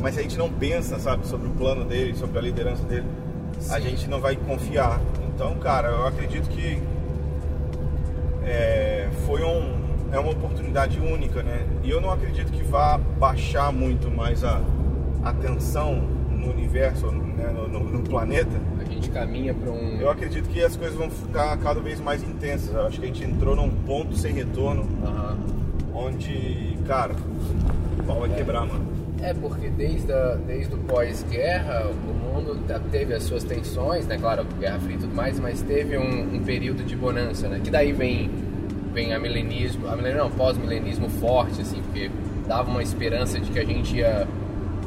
Mas 0.00 0.14
se 0.14 0.20
a 0.20 0.22
gente 0.22 0.38
não 0.38 0.48
pensa, 0.50 0.98
sabe, 0.98 1.26
sobre 1.26 1.46
o 1.46 1.50
plano 1.50 1.84
dele, 1.84 2.14
sobre 2.14 2.38
a 2.38 2.40
liderança 2.40 2.84
dele, 2.84 3.06
a 3.68 3.76
Sim. 3.76 3.82
gente 3.82 4.08
não 4.08 4.18
vai 4.18 4.34
confiar. 4.34 4.98
Então, 5.34 5.56
cara, 5.56 5.88
eu 5.88 6.06
acredito 6.06 6.48
que 6.48 6.82
é, 8.42 9.10
foi 9.26 9.42
um, 9.42 9.63
uma 10.24 10.32
oportunidade 10.32 10.98
única, 10.98 11.42
né? 11.42 11.66
E 11.82 11.90
eu 11.90 12.00
não 12.00 12.10
acredito 12.10 12.50
que 12.52 12.62
vá 12.62 12.98
baixar 13.18 13.72
muito 13.72 14.10
mais 14.10 14.42
a, 14.44 14.60
a 15.22 15.32
tensão 15.32 16.02
no 16.30 16.50
universo, 16.50 17.06
né? 17.10 17.50
no, 17.54 17.68
no- 17.68 17.90
no 17.90 18.00
planeta. 18.02 18.50
A 18.80 18.84
gente 18.84 19.08
caminha 19.10 19.54
para 19.54 19.70
um. 19.70 19.98
Eu 20.00 20.10
acredito 20.10 20.48
que 20.48 20.62
as 20.62 20.76
coisas 20.76 20.96
vão 20.96 21.10
ficar 21.10 21.56
cada 21.58 21.80
vez 21.80 22.00
mais 22.00 22.22
intensas. 22.22 22.74
Eu 22.74 22.86
acho 22.86 22.98
que 23.00 23.04
a 23.04 23.08
gente 23.08 23.24
entrou 23.24 23.54
num 23.56 23.70
ponto 23.70 24.16
sem 24.16 24.32
retorno, 24.34 24.86
Aham. 25.04 25.36
onde, 25.94 26.76
cara, 26.86 27.14
o 27.98 28.02
pau 28.04 28.20
vai 28.20 28.30
quebrar, 28.30 28.66
mano. 28.66 28.84
É, 29.22 29.32
porque 29.32 29.68
desde, 29.70 30.12
a, 30.12 30.34
desde 30.46 30.74
o 30.74 30.78
pós-guerra, 30.78 31.86
o 31.86 32.12
mundo 32.12 32.58
teve 32.90 33.14
as 33.14 33.22
suas 33.22 33.42
tensões, 33.44 34.06
né? 34.06 34.18
Claro, 34.18 34.44
Guerra 34.60 34.78
Fria 34.80 34.96
e 34.96 34.98
tudo 34.98 35.14
mais, 35.14 35.38
mas 35.40 35.62
teve 35.62 35.96
um, 35.96 36.34
um 36.34 36.40
período 36.42 36.82
de 36.84 36.94
bonança, 36.96 37.48
né? 37.48 37.60
Que 37.62 37.70
daí 37.70 37.92
vem, 37.92 38.28
vem 38.94 39.12
a 39.12 39.18
milenismo, 39.18 39.88
a 39.88 39.96
não, 39.96 40.30
pós-milenismo 40.30 41.10
forte, 41.10 41.60
assim, 41.60 41.82
porque 41.82 42.10
dava 42.46 42.70
uma 42.70 42.82
esperança 42.82 43.40
de 43.40 43.50
que 43.50 43.58
a 43.58 43.64
gente 43.64 43.96
ia 43.96 44.26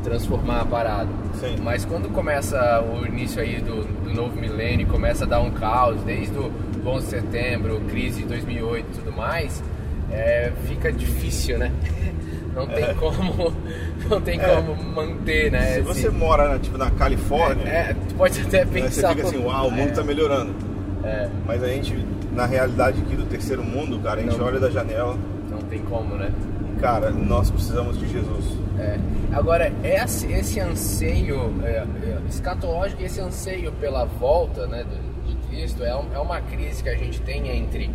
transformar 0.04 0.62
a 0.62 0.66
parada. 0.66 1.10
Sim. 1.40 1.58
Mas 1.62 1.84
quando 1.84 2.10
começa 2.10 2.82
o 2.82 3.06
início 3.06 3.42
aí 3.42 3.60
do, 3.60 3.84
do 3.84 4.14
novo 4.14 4.40
milênio, 4.40 4.88
começa 4.88 5.26
a 5.26 5.28
dar 5.28 5.42
um 5.42 5.52
caos, 5.52 6.02
desde 6.04 6.38
o 6.38 6.52
11 6.86 7.04
de 7.06 7.10
setembro, 7.12 7.82
crise 7.90 8.22
de 8.22 8.28
2008 8.30 8.86
e 8.90 8.98
tudo 9.00 9.12
mais, 9.12 9.62
é, 10.10 10.52
fica 10.68 10.92
difícil, 10.92 11.58
né? 11.60 11.72
Não 12.56 12.66
tem 12.66 12.92
como, 12.96 13.54
não 14.10 14.20
tem 14.20 14.40
É. 14.42 14.56
como 14.56 14.76
manter, 14.84 15.52
né? 15.52 15.76
Se 15.76 15.82
você 15.82 16.10
mora 16.10 16.58
tipo, 16.58 16.76
na 16.76 16.90
Califórnia, 16.90 17.64
é, 17.68 17.96
tu 18.10 18.16
pode 18.16 18.42
até 18.42 18.66
né, 18.66 18.72
pensar. 18.74 19.10
você 19.10 19.16
fica 19.16 19.28
assim, 19.28 19.38
uau, 19.46 19.68
o 19.68 19.72
mundo 19.72 19.90
é, 19.90 19.92
tá 19.92 20.04
melhorando. 20.04 20.56
é, 21.04 21.30
Mas 21.46 21.62
a 21.64 21.68
gente, 21.68 21.94
na 22.38 22.46
realidade 22.46 23.02
aqui 23.02 23.16
do 23.16 23.26
terceiro 23.26 23.64
mundo, 23.64 24.00
cara, 24.00 24.20
a 24.22 24.24
gente 24.24 24.38
Não. 24.38 24.46
olha 24.46 24.60
da 24.60 24.70
janela 24.70 25.18
não 25.50 25.58
tem 25.64 25.80
como, 25.82 26.16
né? 26.16 26.32
cara, 26.80 27.10
nós 27.10 27.50
precisamos 27.50 27.98
de 27.98 28.08
Jesus. 28.08 28.46
É. 28.80 29.00
Agora, 29.34 29.74
esse, 29.84 30.32
esse 30.32 30.60
anseio 30.60 31.52
é, 31.64 31.78
é, 31.80 32.20
escatológico, 32.30 33.02
esse 33.02 33.20
anseio 33.20 33.72
pela 33.74 34.06
volta 34.06 34.68
né, 34.68 34.84
do- 34.84 35.26
de 35.28 35.36
Cristo 35.48 35.84
é, 35.84 35.96
um- 35.96 36.14
é 36.14 36.20
uma 36.20 36.40
crise 36.40 36.84
que 36.84 36.90
a 36.90 36.96
gente 36.96 37.20
tem 37.22 37.50
entre 37.50 37.90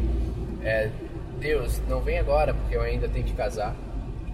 é, 0.64 0.90
Deus, 1.38 1.80
não 1.88 2.00
vem 2.00 2.18
agora 2.18 2.52
porque 2.54 2.76
eu 2.76 2.82
ainda 2.82 3.08
tenho 3.08 3.24
que 3.24 3.32
casar. 3.34 3.76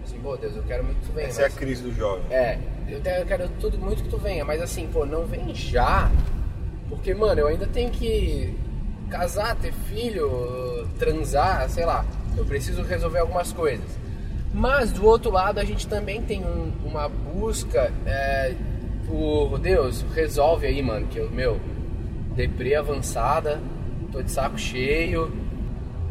Assim, 0.02 0.18
pô, 0.20 0.34
Deus, 0.38 0.56
eu 0.56 0.62
quero 0.62 0.82
muito 0.82 1.00
que 1.00 1.06
tu 1.08 1.12
venha. 1.12 1.28
Essa 1.28 1.42
é 1.42 1.44
a 1.44 1.48
mas- 1.48 1.58
crise 1.58 1.82
do 1.82 1.92
jovem. 1.94 2.22
É, 2.30 2.58
eu 2.88 3.00
quero 3.26 3.48
tudo 3.60 3.76
muito 3.78 4.02
que 4.02 4.08
tu 4.08 4.16
venha, 4.16 4.46
mas 4.46 4.62
assim, 4.62 4.88
pô, 4.90 5.04
não 5.04 5.26
vem 5.26 5.54
já. 5.54 6.10
Porque, 6.88 7.12
mano, 7.12 7.38
eu 7.42 7.48
ainda 7.48 7.66
tenho 7.66 7.90
que 7.90 8.56
casar, 9.08 9.56
ter 9.56 9.72
filho, 9.72 10.86
transar, 10.98 11.68
sei 11.68 11.84
lá. 11.84 12.04
Eu 12.36 12.44
preciso 12.44 12.82
resolver 12.82 13.18
algumas 13.18 13.52
coisas. 13.52 13.86
Mas 14.52 14.92
do 14.92 15.04
outro 15.06 15.30
lado, 15.30 15.58
a 15.60 15.64
gente 15.64 15.86
também 15.86 16.22
tem 16.22 16.44
um- 16.44 16.72
uma 16.84 17.08
busca 17.08 17.92
é, 18.06 18.54
por 19.06 19.58
Deus, 19.58 20.04
resolve 20.14 20.66
aí, 20.66 20.82
mano, 20.82 21.06
que 21.06 21.18
eu, 21.18 21.30
meu, 21.30 21.60
deprê 22.34 22.74
avançada, 22.74 23.60
tô 24.12 24.22
de 24.22 24.30
saco 24.30 24.58
cheio. 24.58 25.32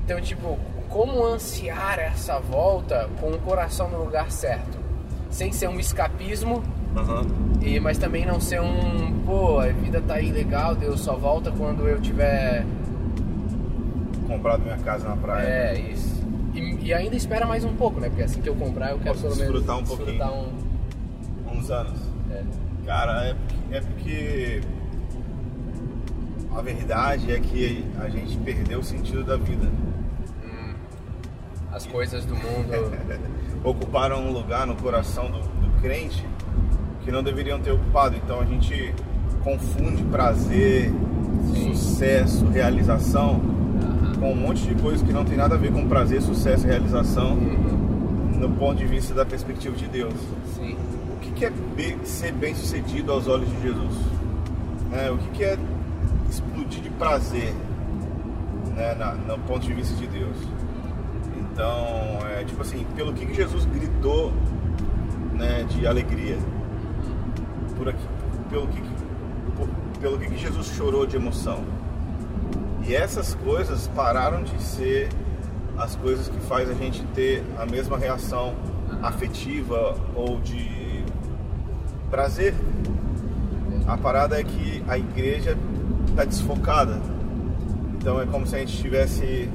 Então, 0.03 0.19
tipo, 0.21 0.57
como 0.89 1.25
ansiar 1.25 1.99
essa 1.99 2.39
volta 2.39 3.09
com 3.19 3.31
o 3.31 3.37
coração 3.39 3.89
no 3.89 4.03
lugar 4.03 4.31
certo? 4.31 4.77
Sem 5.29 5.51
ser 5.51 5.67
um 5.69 5.79
escapismo, 5.79 6.63
Aham. 6.95 7.27
E, 7.61 7.79
mas 7.79 7.97
também 7.99 8.25
não 8.25 8.39
ser 8.39 8.59
um, 8.61 9.21
pô, 9.25 9.59
a 9.59 9.67
vida 9.67 10.01
tá 10.01 10.15
aí 10.15 10.31
legal, 10.31 10.73
Deus 10.73 11.01
só 11.01 11.15
volta 11.15 11.51
quando 11.51 11.87
eu 11.87 11.99
tiver. 12.01 12.65
Comprado 14.27 14.61
minha 14.63 14.77
casa 14.79 15.07
na 15.07 15.15
praia. 15.15 15.45
É, 15.47 15.79
isso. 15.91 16.23
E, 16.53 16.85
e 16.87 16.93
ainda 16.93 17.15
espera 17.15 17.45
mais 17.45 17.63
um 17.63 17.73
pouco, 17.75 17.99
né? 17.99 18.09
Porque 18.09 18.23
assim 18.23 18.41
que 18.41 18.49
eu 18.49 18.55
comprar, 18.55 18.91
eu 18.91 18.99
quero 18.99 19.15
Posso 19.17 19.21
pelo 19.23 19.35
menos 19.35 19.51
desfrutar 19.53 19.77
um 19.77 19.83
pouquinho. 19.83 20.17
desfrutar 20.17 20.33
um. 20.33 21.57
Uns 21.57 21.71
anos. 21.71 21.99
é. 22.31 22.43
Cara, 22.85 23.23
é, 23.25 23.33
porque- 23.33 23.75
é 23.75 23.81
porque 23.81 24.61
a 26.55 26.61
verdade 26.61 27.31
é 27.31 27.39
que 27.39 27.85
a 27.99 28.09
gente 28.09 28.37
perdeu 28.37 28.79
o 28.79 28.83
sentido 28.83 29.23
da 29.23 29.37
vida. 29.37 29.67
as 31.71 31.85
coisas 31.85 32.25
do 32.25 32.33
mundo. 32.35 32.97
Ocuparam 33.63 34.21
um 34.27 34.31
lugar 34.31 34.65
no 34.65 34.75
coração 34.75 35.29
do, 35.29 35.39
do 35.39 35.81
crente 35.81 36.25
que 37.03 37.11
não 37.11 37.21
deveriam 37.21 37.59
ter 37.59 37.71
ocupado. 37.71 38.15
Então 38.15 38.39
a 38.39 38.45
gente 38.45 38.93
confunde 39.43 40.03
prazer, 40.05 40.91
Sim. 41.53 41.73
sucesso, 41.75 42.47
realização 42.47 43.39
com 44.19 44.31
um 44.31 44.35
monte 44.35 44.63
de 44.63 44.75
coisa 44.75 45.03
que 45.05 45.11
não 45.13 45.23
tem 45.25 45.37
nada 45.37 45.55
a 45.55 45.57
ver 45.57 45.71
com 45.71 45.87
prazer, 45.87 46.21
sucesso 46.21 46.65
e 46.65 46.69
realização 46.69 47.31
Uhum. 47.33 48.39
no 48.39 48.49
ponto 48.51 48.77
de 48.77 48.85
vista 48.85 49.13
da 49.13 49.25
perspectiva 49.25 49.75
de 49.75 49.87
Deus. 49.87 50.13
Sim. 50.55 50.75
O 51.15 51.19
que 51.19 51.31
que 51.31 51.45
é 51.45 51.51
ser 52.03 52.31
bem 52.33 52.53
sucedido 52.55 53.11
aos 53.11 53.27
olhos 53.27 53.49
de 53.49 53.61
Jesus? 53.61 53.93
Né, 54.91 55.11
O 55.11 55.17
que 55.17 55.29
que 55.29 55.43
é 55.43 55.57
explodir 56.29 56.81
de 56.81 56.89
prazer 56.91 57.53
né, 58.75 58.95
na- 58.95 59.13
no 59.13 59.37
ponto 59.39 59.65
de 59.65 59.73
vista 59.73 59.95
de 59.95 60.07
Deus? 60.07 60.35
Então, 61.51 62.19
é 62.39 62.43
tipo 62.43 62.61
assim, 62.61 62.85
pelo 62.95 63.13
que, 63.13 63.25
que 63.25 63.33
Jesus 63.33 63.65
gritou 63.65 64.31
né, 65.33 65.65
de 65.69 65.85
alegria? 65.87 66.37
Por 67.75 67.89
aqui, 67.89 68.05
pelo 68.49 68.67
que, 68.67 68.79
que- 68.81 68.89
por- 69.55 69.69
pelo 69.99 70.17
que, 70.19 70.27
que 70.27 70.37
Jesus 70.37 70.67
chorou 70.75 71.05
de 71.05 71.15
emoção? 71.15 71.59
E 72.87 72.95
essas 72.95 73.35
coisas 73.35 73.89
pararam 73.89 74.43
de 74.43 74.63
ser 74.63 75.09
as 75.77 75.95
coisas 75.97 76.29
que 76.29 76.39
faz 76.47 76.69
a 76.69 76.73
gente 76.73 77.03
ter 77.07 77.43
a 77.57 77.65
mesma 77.65 77.97
reação 77.97 78.55
afetiva 79.03 79.97
ou 80.15 80.39
de 80.39 81.03
prazer. 82.09 82.55
A 83.85 83.97
parada 83.97 84.39
é 84.39 84.43
que 84.43 84.81
a 84.87 84.97
igreja 84.97 85.57
está 86.07 86.23
desfocada. 86.23 86.97
Então 87.97 88.21
é 88.21 88.25
como 88.25 88.47
se 88.47 88.55
a 88.55 88.59
gente 88.59 88.77
tivesse. 88.77 89.49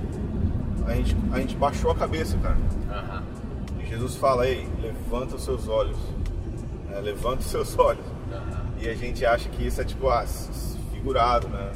A 0.86 0.94
gente, 0.94 1.16
a 1.32 1.38
gente 1.38 1.56
baixou 1.56 1.90
a 1.90 1.94
cabeça, 1.94 2.36
cara. 2.38 2.56
Aham. 2.90 3.22
E 3.80 3.86
Jesus 3.86 4.16
fala, 4.16 4.46
ei, 4.46 4.68
levanta 4.80 5.36
os 5.36 5.44
seus 5.44 5.68
olhos. 5.68 5.96
É, 6.90 7.00
levanta 7.00 7.38
os 7.38 7.46
seus 7.46 7.78
olhos. 7.78 8.04
Aham. 8.30 8.66
E 8.78 8.88
a 8.90 8.94
gente 8.94 9.24
acha 9.24 9.48
que 9.48 9.66
isso 9.66 9.80
é 9.80 9.84
tipo, 9.84 10.08
ah, 10.10 10.26
figurado, 10.92 11.48
né? 11.48 11.72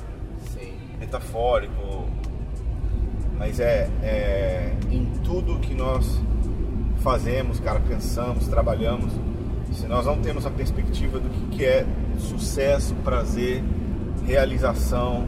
Metafórico, 1.07 2.05
mas 3.39 3.61
é, 3.61 3.89
é 4.03 4.73
em 4.91 5.05
tudo 5.23 5.59
que 5.61 5.73
nós 5.73 6.21
fazemos, 6.99 7.61
cara, 7.61 7.79
pensamos, 7.79 8.49
trabalhamos, 8.49 9.13
se 9.73 9.87
nós 9.87 10.05
não 10.05 10.19
temos 10.19 10.45
a 10.45 10.51
perspectiva 10.51 11.21
do 11.21 11.29
que, 11.29 11.59
que 11.59 11.65
é 11.65 11.87
sucesso, 12.19 12.93
prazer, 13.05 13.63
realização, 14.27 15.25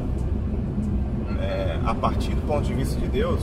é, 1.41 1.79
a 1.85 1.95
partir 1.95 2.35
do 2.35 2.43
ponto 2.45 2.67
de 2.67 2.75
vista 2.75 2.99
de 2.99 3.07
Deus, 3.07 3.41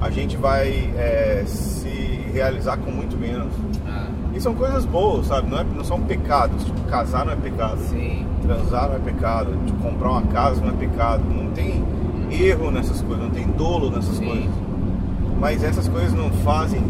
a 0.00 0.10
gente 0.10 0.36
vai 0.36 0.92
é, 0.96 1.42
se 1.46 1.88
realizar 2.34 2.76
com 2.76 2.90
muito 2.90 3.16
menos. 3.16 3.52
Ah, 3.86 4.08
E 4.34 4.40
são 4.40 4.54
coisas 4.54 4.84
boas, 4.84 5.28
sabe? 5.28 5.48
Não, 5.48 5.58
é, 5.58 5.64
não 5.64 5.84
são 5.84 6.00
pecados. 6.02 6.64
Tipo, 6.64 6.82
casar 6.82 7.24
não 7.24 7.32
é 7.32 7.36
pecado. 7.36 7.78
sim. 7.88 8.26
Transar 8.42 8.88
não 8.88 8.96
é 8.96 8.98
pecado, 8.98 9.56
de 9.64 9.72
comprar 9.74 10.10
uma 10.10 10.22
casa 10.22 10.60
não 10.60 10.70
é 10.70 10.76
pecado, 10.76 11.22
não 11.24 11.50
tem 11.52 11.84
erro 12.30 12.70
nessas 12.70 13.00
coisas, 13.00 13.24
não 13.24 13.30
tem 13.30 13.46
dolo 13.46 13.90
nessas 13.90 14.16
Sim. 14.16 14.26
coisas. 14.26 14.50
Mas 15.38 15.64
essas 15.64 15.88
coisas 15.88 16.12
não 16.12 16.30
fazem 16.30 16.82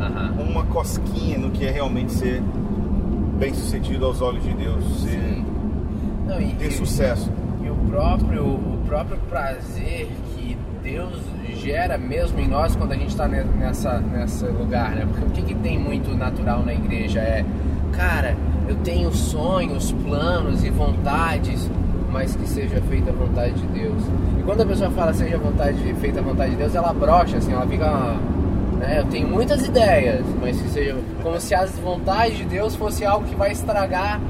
Aham. 0.00 0.34
uma 0.38 0.64
cosquinha 0.64 1.38
no 1.38 1.50
que 1.50 1.66
é 1.66 1.70
realmente 1.70 2.12
ser 2.12 2.42
bem 3.38 3.54
sucedido 3.54 4.04
aos 4.04 4.20
olhos 4.20 4.42
de 4.42 4.52
Deus, 4.52 5.02
ser. 5.02 5.42
Não, 6.26 6.40
e, 6.40 6.54
ter 6.54 6.72
sucesso. 6.72 7.30
E 7.62 7.70
o 7.70 7.74
próprio, 7.74 8.44
o 8.44 8.82
próprio 8.86 9.18
prazer 9.28 10.08
que 10.34 10.56
Deus 10.82 11.14
gera 11.54 11.96
mesmo 11.98 12.38
em 12.38 12.48
nós 12.48 12.74
quando 12.76 12.92
a 12.92 12.96
gente 12.96 13.10
está 13.10 13.26
nessa, 13.28 13.98
nessa 14.00 14.46
lugar, 14.46 14.92
né? 14.94 15.06
Porque 15.06 15.24
o 15.24 15.30
que, 15.30 15.42
que 15.42 15.54
tem 15.56 15.78
muito 15.78 16.14
natural 16.14 16.64
na 16.64 16.74
igreja 16.74 17.20
é, 17.20 17.44
cara, 17.92 18.36
eu 18.68 18.76
tenho 18.76 19.10
sonhos, 19.12 19.92
planos 19.92 20.62
e 20.62 20.68
vontades, 20.68 21.70
mas 22.10 22.36
que 22.36 22.46
seja 22.46 22.80
feita 22.82 23.10
a 23.10 23.14
vontade 23.14 23.54
de 23.54 23.66
Deus. 23.68 24.02
E 24.38 24.42
quando 24.42 24.60
a 24.60 24.66
pessoa 24.66 24.90
fala 24.90 25.12
seja 25.14 25.36
a 25.36 25.38
vontade, 25.38 25.94
feita 25.94 26.20
a 26.20 26.22
vontade 26.22 26.50
de 26.50 26.56
Deus, 26.56 26.74
ela 26.74 26.92
brocha, 26.92 27.38
assim, 27.38 27.52
ela 27.52 27.66
fica. 27.66 27.90
Né? 28.78 28.98
Eu 28.98 29.06
tenho 29.06 29.26
muitas 29.26 29.66
ideias, 29.66 30.24
mas 30.40 30.60
que 30.60 30.68
seja 30.68 30.96
como 31.22 31.40
se 31.40 31.54
as 31.54 31.78
vontades 31.78 32.36
de 32.36 32.44
Deus 32.44 32.76
fosse 32.76 33.04
algo 33.04 33.26
que 33.26 33.34
vai 33.34 33.52
estragar 33.52 34.20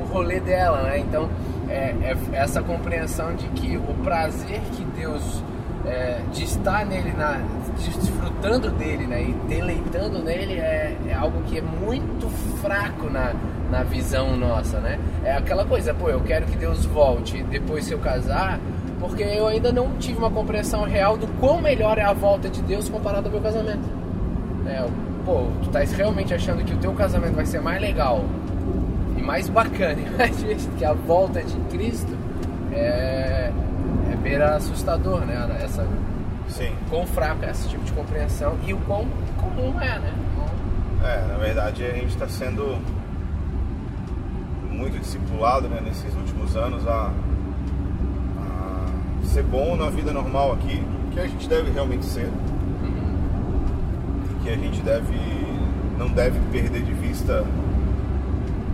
o 0.00 0.12
rolê 0.12 0.40
dela, 0.40 0.82
né? 0.82 0.98
Então 0.98 1.28
é, 1.68 1.94
é 2.02 2.16
essa 2.32 2.62
compreensão 2.62 3.34
de 3.34 3.46
que 3.48 3.76
o 3.76 3.94
prazer 4.02 4.60
que 4.72 4.84
Deus 4.96 5.42
é, 5.86 6.20
de 6.32 6.44
estar 6.44 6.86
nele, 6.86 7.12
na, 7.12 7.40
desfrutando 7.76 8.70
dele, 8.70 9.06
né? 9.06 9.22
E 9.22 9.32
deleitando 9.48 10.18
nele 10.22 10.54
é, 10.54 10.96
é 11.08 11.14
algo 11.14 11.42
que 11.42 11.58
é 11.58 11.62
muito 11.62 12.28
fraco 12.60 13.10
na, 13.10 13.32
na 13.72 13.82
visão 13.82 14.36
nossa, 14.36 14.78
né? 14.80 15.00
É 15.24 15.32
aquela 15.32 15.64
coisa, 15.64 15.94
pô, 15.94 16.10
eu 16.10 16.20
quero 16.20 16.44
que 16.44 16.56
Deus 16.56 16.84
volte 16.84 17.42
depois 17.44 17.86
se 17.86 17.92
eu 17.92 17.98
casar, 17.98 18.60
porque 19.00 19.22
eu 19.22 19.46
ainda 19.46 19.72
não 19.72 19.96
tive 19.96 20.18
uma 20.18 20.30
compreensão 20.30 20.84
real 20.84 21.16
do 21.16 21.26
quão 21.40 21.58
melhor 21.58 21.96
é 21.96 22.02
a 22.02 22.12
volta 22.12 22.50
de 22.50 22.60
Deus 22.60 22.90
comparado 22.90 23.28
ao 23.28 23.32
meu 23.32 23.40
casamento. 23.40 23.88
É, 24.66 24.86
pô, 25.24 25.46
tu 25.62 25.70
tá 25.70 25.80
realmente 25.80 26.34
achando 26.34 26.62
que 26.62 26.74
o 26.74 26.76
teu 26.76 26.92
casamento 26.92 27.34
vai 27.34 27.46
ser 27.46 27.62
mais 27.62 27.80
legal 27.80 28.22
e 29.16 29.22
mais 29.22 29.48
bacana 29.48 29.98
e 29.98 30.10
mais 30.18 30.36
divertido 30.36 30.76
que 30.76 30.84
a 30.84 30.92
volta 30.92 31.42
de 31.42 31.56
Cristo 31.70 32.14
é, 32.72 33.50
é 34.12 34.16
beira 34.22 34.54
assustador, 34.54 35.22
né? 35.22 35.60
Essa, 35.64 35.86
Sim. 36.48 36.74
quão 36.90 37.06
fraco 37.06 37.42
é 37.42 37.50
esse 37.50 37.70
tipo 37.70 37.82
de 37.84 37.92
compreensão 37.92 38.54
e 38.66 38.74
o 38.74 38.78
quão 38.80 39.06
comum 39.40 39.80
é, 39.80 39.98
né? 39.98 40.12
É, 41.02 41.32
na 41.32 41.38
verdade 41.38 41.86
a 41.86 41.94
gente 41.94 42.08
está 42.08 42.28
sendo 42.28 42.78
muito 44.82 44.98
discipulado 44.98 45.68
né, 45.68 45.80
nesses 45.80 46.12
últimos 46.16 46.56
anos 46.56 46.84
a, 46.88 47.12
a 48.40 49.26
ser 49.26 49.44
bom 49.44 49.76
na 49.76 49.88
vida 49.88 50.12
normal 50.12 50.54
aqui, 50.54 50.82
que 51.12 51.20
a 51.20 51.26
gente 51.26 51.48
deve 51.48 51.70
realmente 51.70 52.04
ser. 52.04 52.28
E 54.28 54.42
que 54.42 54.50
a 54.50 54.56
gente 54.56 54.82
deve 54.82 55.16
não 55.96 56.08
deve 56.08 56.40
perder 56.50 56.82
de 56.82 56.92
vista 56.92 57.44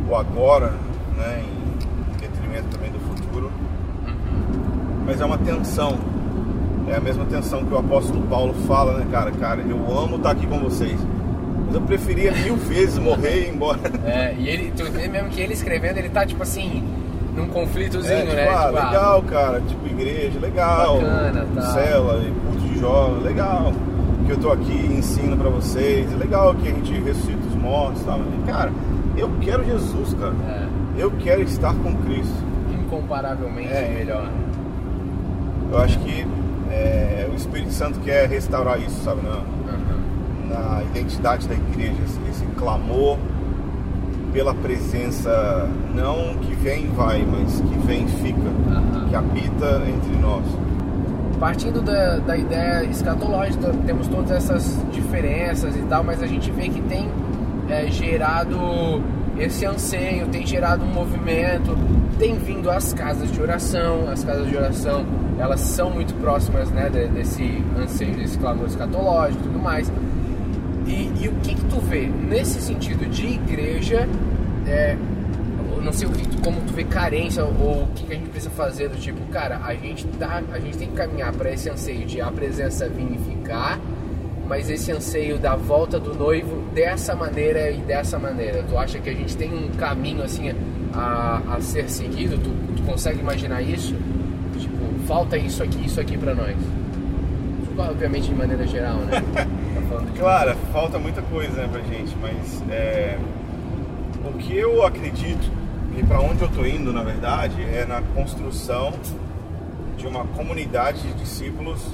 o 0.08 0.16
agora, 0.16 0.72
né, 1.14 1.44
em 1.44 2.18
detrimento 2.18 2.68
também 2.68 2.90
do 2.90 3.00
futuro. 3.00 3.52
Mas 5.04 5.20
é 5.20 5.26
uma 5.26 5.36
tensão. 5.36 5.98
É 6.88 6.96
a 6.96 7.00
mesma 7.00 7.26
tensão 7.26 7.66
que 7.66 7.74
o 7.74 7.76
apóstolo 7.76 8.22
Paulo 8.28 8.54
fala, 8.66 8.96
né, 8.96 9.06
cara? 9.10 9.30
Cara, 9.32 9.60
eu 9.60 9.76
amo 9.98 10.16
estar 10.16 10.30
aqui 10.30 10.46
com 10.46 10.58
vocês. 10.58 10.98
Mas 11.68 11.74
eu 11.74 11.80
preferia 11.82 12.32
mil 12.32 12.56
vezes 12.56 12.98
morrer 12.98 13.42
e 13.42 13.46
ir 13.48 13.54
embora. 13.54 13.78
É, 14.04 14.34
e 14.38 14.48
ele, 14.48 14.72
tu 14.76 14.84
vê 14.90 15.06
mesmo 15.06 15.28
que 15.28 15.40
ele 15.40 15.52
escrevendo, 15.52 15.98
ele 15.98 16.08
tá 16.08 16.24
tipo 16.26 16.42
assim, 16.42 16.82
num 17.36 17.46
conflitozinho, 17.48 18.12
É, 18.14 18.20
tipo, 18.22 18.34
né? 18.34 18.48
ah, 18.48 18.66
Tipo, 18.66 18.78
ah, 18.78 18.88
legal, 18.90 19.22
cara, 19.22 19.60
tipo 19.60 19.86
igreja, 19.86 20.38
legal. 20.40 20.96
Bacana, 21.00 21.46
tá. 21.54 21.60
Cela 21.74 22.22
e 22.24 22.30
culto 22.32 22.58
de 22.72 22.78
jovens, 22.80 23.22
legal. 23.22 23.72
Que 24.26 24.32
eu 24.32 24.38
tô 24.38 24.50
aqui 24.52 24.72
ensino 24.72 25.36
pra 25.36 25.48
vocês. 25.50 26.10
É 26.12 26.16
legal 26.16 26.54
que 26.54 26.68
a 26.68 26.70
gente 26.72 26.92
ressuscita 27.00 27.46
os 27.48 27.54
mortos 27.54 28.02
e 28.02 28.04
tal. 28.04 28.18
Mas, 28.18 28.54
Cara, 28.54 28.72
eu 29.16 29.30
quero 29.40 29.64
Jesus, 29.64 30.14
cara. 30.14 30.34
é, 30.48 30.66
Eu 31.02 31.10
quero 31.20 31.42
estar 31.42 31.74
com 31.74 31.94
Cristo. 31.96 32.34
incomparavelmente 32.72 33.72
É. 33.72 33.94
melhor. 33.96 34.28
Eu 35.70 35.78
acho 35.78 35.98
que 36.00 36.26
é, 36.70 37.28
o 37.30 37.34
Espírito 37.36 37.72
Santo 37.72 38.00
quer 38.00 38.26
restaurar 38.28 38.78
isso, 38.80 39.02
sabe? 39.04 39.20
Uhum. 39.26 39.42
Na 40.48 40.82
identidade 40.84 41.46
da 41.48 41.54
igreja, 41.54 41.94
esse, 42.04 42.18
esse 42.30 42.46
clamor 42.56 43.18
pela 44.32 44.54
presença, 44.54 45.68
não 45.94 46.34
que 46.40 46.54
vem 46.54 46.84
e 46.84 46.88
vai, 46.88 47.24
mas 47.24 47.60
que 47.60 47.78
vem 47.86 48.04
e 48.04 48.08
fica, 48.08 48.38
Aham. 48.70 49.08
que 49.08 49.14
habita 49.16 49.82
entre 49.88 50.16
nós. 50.20 50.44
Partindo 51.40 51.80
da, 51.80 52.18
da 52.18 52.36
ideia 52.36 52.84
escatológica, 52.84 53.72
temos 53.86 54.08
todas 54.08 54.30
essas 54.30 54.84
diferenças 54.92 55.74
e 55.76 55.82
tal, 55.82 56.02
mas 56.04 56.22
a 56.22 56.26
gente 56.26 56.50
vê 56.50 56.68
que 56.68 56.80
tem 56.82 57.08
é, 57.68 57.86
gerado 57.90 58.58
esse 59.38 59.64
anseio, 59.64 60.26
tem 60.28 60.44
gerado 60.46 60.84
um 60.84 60.92
movimento, 60.92 61.76
tem 62.18 62.34
vindo 62.36 62.68
as 62.68 62.92
casas 62.92 63.30
de 63.30 63.40
oração, 63.40 64.08
as 64.12 64.24
casas 64.24 64.48
de 64.48 64.56
oração 64.56 65.06
elas 65.38 65.60
são 65.60 65.88
muito 65.90 66.12
próximas 66.14 66.68
né, 66.72 66.88
de- 66.90 67.06
desse 67.08 67.62
anseio, 67.80 68.16
desse 68.16 68.36
clamor 68.36 68.66
escatológico 68.66 69.40
e 69.40 69.46
tudo 69.46 69.58
mais. 69.60 69.90
E, 71.20 71.28
o 71.28 71.32
que, 71.42 71.54
que 71.54 71.64
tu 71.64 71.80
vê 71.80 72.06
nesse 72.06 72.60
sentido 72.60 73.08
de 73.08 73.26
igreja, 73.26 74.08
é, 74.66 74.96
não 75.82 75.92
sei 75.92 76.06
o 76.06 76.10
que, 76.10 76.40
como 76.40 76.60
tu 76.60 76.72
vê 76.72 76.84
carência 76.84 77.44
ou 77.44 77.84
o 77.84 77.88
que, 77.94 78.04
que 78.04 78.12
a 78.12 78.16
gente 78.16 78.28
precisa 78.28 78.50
fazer 78.50 78.88
do 78.88 78.96
tipo, 78.98 79.20
cara, 79.32 79.60
a 79.64 79.74
gente 79.74 80.06
tá, 80.06 80.42
a 80.52 80.58
gente 80.58 80.76
tem 80.76 80.88
que 80.88 80.94
caminhar 80.94 81.32
para 81.32 81.50
esse 81.50 81.68
anseio 81.70 82.06
de 82.06 82.20
a 82.20 82.30
presença 82.30 82.88
vir 82.88 83.08
e 83.12 83.18
ficar, 83.18 83.80
mas 84.46 84.70
esse 84.70 84.90
anseio 84.92 85.38
da 85.38 85.56
volta 85.56 85.98
do 85.98 86.14
noivo 86.14 86.62
dessa 86.72 87.14
maneira 87.14 87.70
e 87.70 87.78
dessa 87.78 88.18
maneira. 88.18 88.62
Tu 88.62 88.78
acha 88.78 88.98
que 88.98 89.10
a 89.10 89.14
gente 89.14 89.36
tem 89.36 89.52
um 89.52 89.68
caminho 89.76 90.22
assim 90.22 90.52
a, 90.92 91.42
a 91.54 91.60
ser 91.60 91.88
seguido? 91.90 92.38
Tu, 92.38 92.50
tu 92.76 92.82
consegue 92.82 93.20
imaginar 93.20 93.60
isso? 93.60 93.94
Tipo, 94.58 95.06
falta 95.06 95.36
isso 95.36 95.62
aqui, 95.62 95.84
isso 95.84 96.00
aqui 96.00 96.16
para 96.16 96.34
nós. 96.34 96.56
Obviamente 97.76 98.28
de 98.28 98.34
maneira 98.34 98.66
geral, 98.66 98.96
né? 98.96 99.22
Claro, 100.18 100.56
falta 100.72 100.98
muita 100.98 101.22
coisa 101.22 101.52
né, 101.52 101.68
pra 101.70 101.80
gente, 101.80 102.16
mas 102.20 102.60
é, 102.68 103.16
o 104.24 104.36
que 104.36 104.56
eu 104.56 104.84
acredito 104.84 105.48
e 105.96 106.02
para 106.02 106.20
onde 106.20 106.42
eu 106.42 106.48
tô 106.48 106.66
indo, 106.66 106.92
na 106.92 107.04
verdade, 107.04 107.62
é 107.62 107.86
na 107.86 108.02
construção 108.16 108.92
de 109.96 110.08
uma 110.08 110.24
comunidade 110.24 111.02
de 111.02 111.14
discípulos 111.14 111.86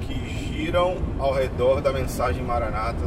que 0.00 0.14
giram 0.48 0.96
ao 1.18 1.34
redor 1.34 1.82
da 1.82 1.92
mensagem 1.92 2.42
Maranata 2.42 3.04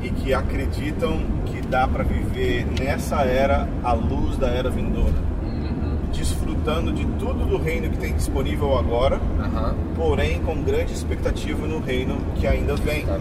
e 0.00 0.08
que 0.08 0.32
acreditam 0.32 1.20
que 1.44 1.60
dá 1.60 1.86
para 1.86 2.04
viver 2.04 2.66
nessa 2.80 3.20
era 3.20 3.68
à 3.84 3.92
luz 3.92 4.38
da 4.38 4.48
era 4.48 4.70
vindoura. 4.70 5.31
Desfrutando 6.62 6.92
de 6.92 7.04
tudo 7.18 7.44
do 7.44 7.56
reino 7.58 7.90
que 7.90 7.98
tem 7.98 8.14
disponível 8.14 8.78
agora, 8.78 9.20
Aham. 9.40 9.74
porém 9.96 10.40
com 10.40 10.62
grande 10.62 10.92
expectativa 10.92 11.66
no 11.66 11.80
reino 11.80 12.16
que 12.36 12.46
ainda 12.46 12.76
vem. 12.76 13.04
Tá. 13.04 13.18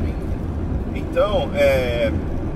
Então, 0.96 1.50
é, 1.56 2.12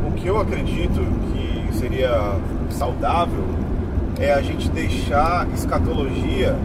o 0.07 0.11
que 0.11 0.27
eu 0.27 0.39
acredito 0.39 1.01
que 1.33 1.75
seria 1.77 2.35
saudável 2.69 3.43
é 4.19 4.31
a 4.33 4.41
gente 4.41 4.69
deixar 4.69 5.47
escatologia 5.53 6.55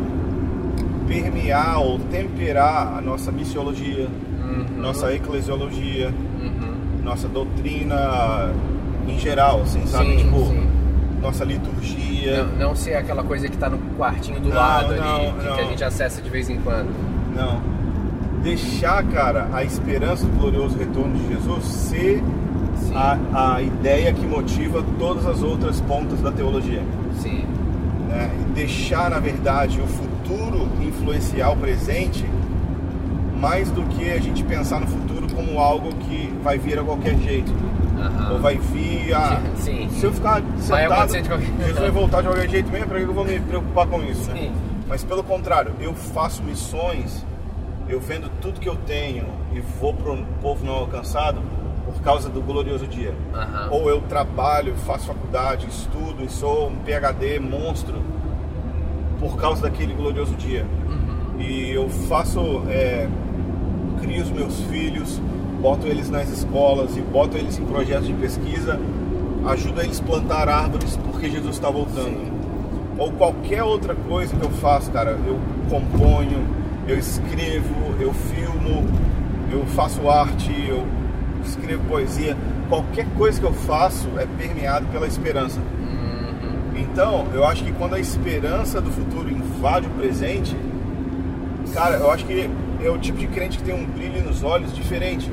permear 1.08 1.80
ou 1.80 1.98
temperar 1.98 2.98
a 2.98 3.00
nossa 3.00 3.32
missiologia, 3.32 4.06
Uhum. 4.40 4.80
nossa 4.80 5.12
eclesiologia, 5.12 6.12
Uhum. 6.40 7.02
nossa 7.02 7.26
doutrina 7.26 8.52
em 9.08 9.18
geral, 9.18 9.62
assim, 9.62 9.84
sabe? 9.86 10.10
Sim, 10.10 10.16
tipo, 10.18 10.38
sim. 10.46 10.69
Nossa 11.20 11.44
liturgia. 11.44 12.44
Não, 12.44 12.68
não 12.68 12.76
ser 12.76 12.94
aquela 12.94 13.22
coisa 13.22 13.48
que 13.48 13.56
tá 13.56 13.68
no 13.68 13.78
quartinho 13.96 14.40
do 14.40 14.48
Não, 14.48 14.56
lado 14.56 14.94
não, 14.96 15.16
ali, 15.16 15.32
que, 15.32 15.54
que 15.54 15.60
a 15.60 15.64
gente 15.64 15.84
acessa 15.84 16.22
de 16.22 16.30
vez 16.30 16.48
em 16.48 16.58
quando. 16.60 16.90
Não. 17.34 17.60
Deixar, 18.42 19.04
cara, 19.04 19.48
a 19.52 19.62
esperança 19.62 20.26
do 20.26 20.32
glorioso 20.38 20.78
retorno 20.78 21.14
de 21.14 21.28
Jesus 21.28 21.64
ser 21.64 22.22
a, 22.94 23.54
a 23.54 23.62
ideia 23.62 24.12
que 24.12 24.26
motiva 24.26 24.82
todas 24.98 25.26
as 25.26 25.42
outras 25.42 25.80
pontas 25.82 26.20
da 26.20 26.32
teologia. 26.32 26.82
Sim. 27.18 27.44
né? 28.08 28.30
E 28.40 28.52
deixar, 28.52 29.10
na 29.10 29.18
verdade, 29.18 29.80
o 29.80 29.86
futuro 29.86 30.68
influenciar 30.80 31.50
o 31.50 31.56
presente 31.56 32.24
mais 33.38 33.70
do 33.70 33.82
que 33.82 34.10
a 34.10 34.18
gente 34.18 34.42
pensar 34.44 34.80
no 34.80 34.86
futuro 34.86 35.26
como 35.34 35.58
algo 35.58 35.94
que 35.94 36.32
vai 36.42 36.58
vir 36.58 36.78
a 36.78 36.82
qualquer 36.82 37.16
jeito. 37.18 37.52
Aham. 38.00 38.32
Ou 38.32 38.38
vai 38.40 38.56
vir 38.58 39.14
a. 39.14 39.40
Sim. 39.56 39.88
Se 39.90 40.04
eu 40.04 40.12
ficar 40.12 40.42
sentado, 40.58 41.12
qualquer- 41.12 41.46
Jesus 41.58 41.78
vai 41.78 41.90
voltar 41.90 42.22
de 42.22 42.28
qualquer 42.28 42.48
jeito 42.48 42.70
mesmo, 42.70 42.86
para 42.88 42.98
que 42.98 43.04
eu 43.04 43.12
vou 43.12 43.24
me 43.24 43.38
preocupar 43.40 43.86
com 43.86 44.02
isso? 44.02 44.30
né? 44.30 44.52
Mas 44.88 45.04
pelo 45.04 45.22
contrário, 45.22 45.72
eu 45.80 45.94
faço 45.94 46.42
missões, 46.42 47.24
eu 47.88 48.00
vendo 48.00 48.28
tudo 48.40 48.58
que 48.60 48.68
eu 48.68 48.76
tenho 48.76 49.24
e 49.52 49.60
vou 49.60 49.94
para 49.94 50.12
um 50.12 50.24
povo 50.42 50.64
não 50.64 50.74
alcançado 50.74 51.40
por 51.84 52.00
causa 52.02 52.28
do 52.28 52.40
glorioso 52.40 52.86
dia. 52.86 53.14
Aham. 53.34 53.68
Ou 53.70 53.88
eu 53.90 54.00
trabalho, 54.02 54.74
faço 54.86 55.06
faculdade, 55.06 55.66
estudo 55.68 56.24
e 56.24 56.28
sou 56.28 56.68
um 56.68 56.76
PhD 56.76 57.38
monstro 57.38 58.02
por 59.18 59.36
causa 59.36 59.62
daquele 59.62 59.92
glorioso 59.94 60.34
dia. 60.34 60.64
Uhum. 60.88 61.40
E 61.40 61.70
eu 61.70 61.88
faço, 61.88 62.62
é, 62.68 63.08
crio 64.00 64.22
os 64.22 64.30
meus 64.30 64.60
filhos, 64.62 65.20
boto 65.60 65.86
eles 65.86 66.08
nas 66.08 66.28
escolas 66.30 66.96
e 66.96 67.00
boto 67.00 67.36
eles 67.36 67.58
em 67.58 67.64
projetos 67.64 68.06
de 68.06 68.14
pesquisa, 68.14 68.80
ajudo 69.46 69.82
eles 69.82 70.00
a 70.00 70.02
plantar 70.02 70.48
árvores 70.48 70.96
porque 70.96 71.28
Jesus 71.28 71.56
está 71.56 71.70
voltando. 71.70 72.30
Ou 72.98 73.12
qualquer 73.12 73.62
outra 73.62 73.94
coisa 73.94 74.34
que 74.34 74.42
eu 74.42 74.50
faço, 74.50 74.90
cara, 74.90 75.18
eu 75.26 75.38
componho, 75.68 76.46
eu 76.88 76.98
escrevo, 76.98 77.94
eu 77.98 78.12
filmo, 78.12 78.86
eu 79.50 79.64
faço 79.66 80.08
arte, 80.08 80.52
eu 80.68 80.86
escrevo 81.44 81.82
poesia. 81.88 82.36
Qualquer 82.68 83.06
coisa 83.16 83.40
que 83.40 83.46
eu 83.46 83.52
faço 83.52 84.08
é 84.18 84.26
permeado 84.26 84.86
pela 84.88 85.06
esperança. 85.06 85.60
Uhum. 85.60 86.78
Então, 86.78 87.26
eu 87.32 87.44
acho 87.46 87.64
que 87.64 87.72
quando 87.72 87.94
a 87.94 88.00
esperança 88.00 88.80
do 88.80 88.90
futuro 88.90 89.30
invade 89.30 89.86
o 89.86 89.90
presente, 89.90 90.56
cara, 91.72 91.96
eu 91.96 92.10
acho 92.10 92.24
que 92.26 92.50
é 92.82 92.90
o 92.90 92.98
tipo 92.98 93.18
de 93.18 93.26
crente 93.26 93.58
que 93.58 93.64
tem 93.64 93.74
um 93.74 93.84
brilho 93.86 94.22
nos 94.22 94.42
olhos 94.42 94.74
diferente. 94.74 95.30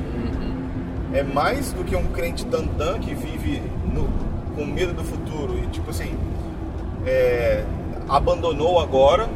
É 1.18 1.22
mais 1.24 1.72
do 1.72 1.82
que 1.82 1.96
um 1.96 2.04
crente 2.12 2.46
tantã 2.46 2.96
que 3.00 3.12
vive 3.12 3.60
no- 3.92 4.08
com 4.54 4.64
medo 4.64 4.92
do 4.92 5.02
futuro 5.02 5.58
e, 5.58 5.66
tipo 5.66 5.90
assim, 5.90 6.14
é, 7.04 7.64
abandonou 8.08 8.78
agora. 8.78 9.28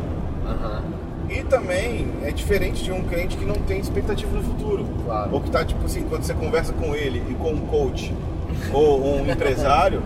Aham. 0.46 0.82
E 1.28 1.42
também 1.42 2.06
é 2.22 2.30
diferente 2.30 2.84
de 2.84 2.92
um 2.92 3.02
crente 3.02 3.36
que 3.36 3.44
não 3.44 3.56
tem 3.56 3.80
expectativa 3.80 4.30
no 4.36 4.44
futuro. 4.44 4.84
Claro. 5.04 5.30
Ou 5.32 5.40
que 5.40 5.50
tá, 5.50 5.64
tipo 5.64 5.84
assim, 5.84 6.04
quando 6.08 6.22
você 6.22 6.34
conversa 6.34 6.72
com 6.72 6.94
ele 6.94 7.20
e 7.28 7.34
com 7.34 7.50
um 7.50 7.66
coach 7.66 8.14
ou 8.72 9.16
um 9.16 9.26
empresário 9.30 10.00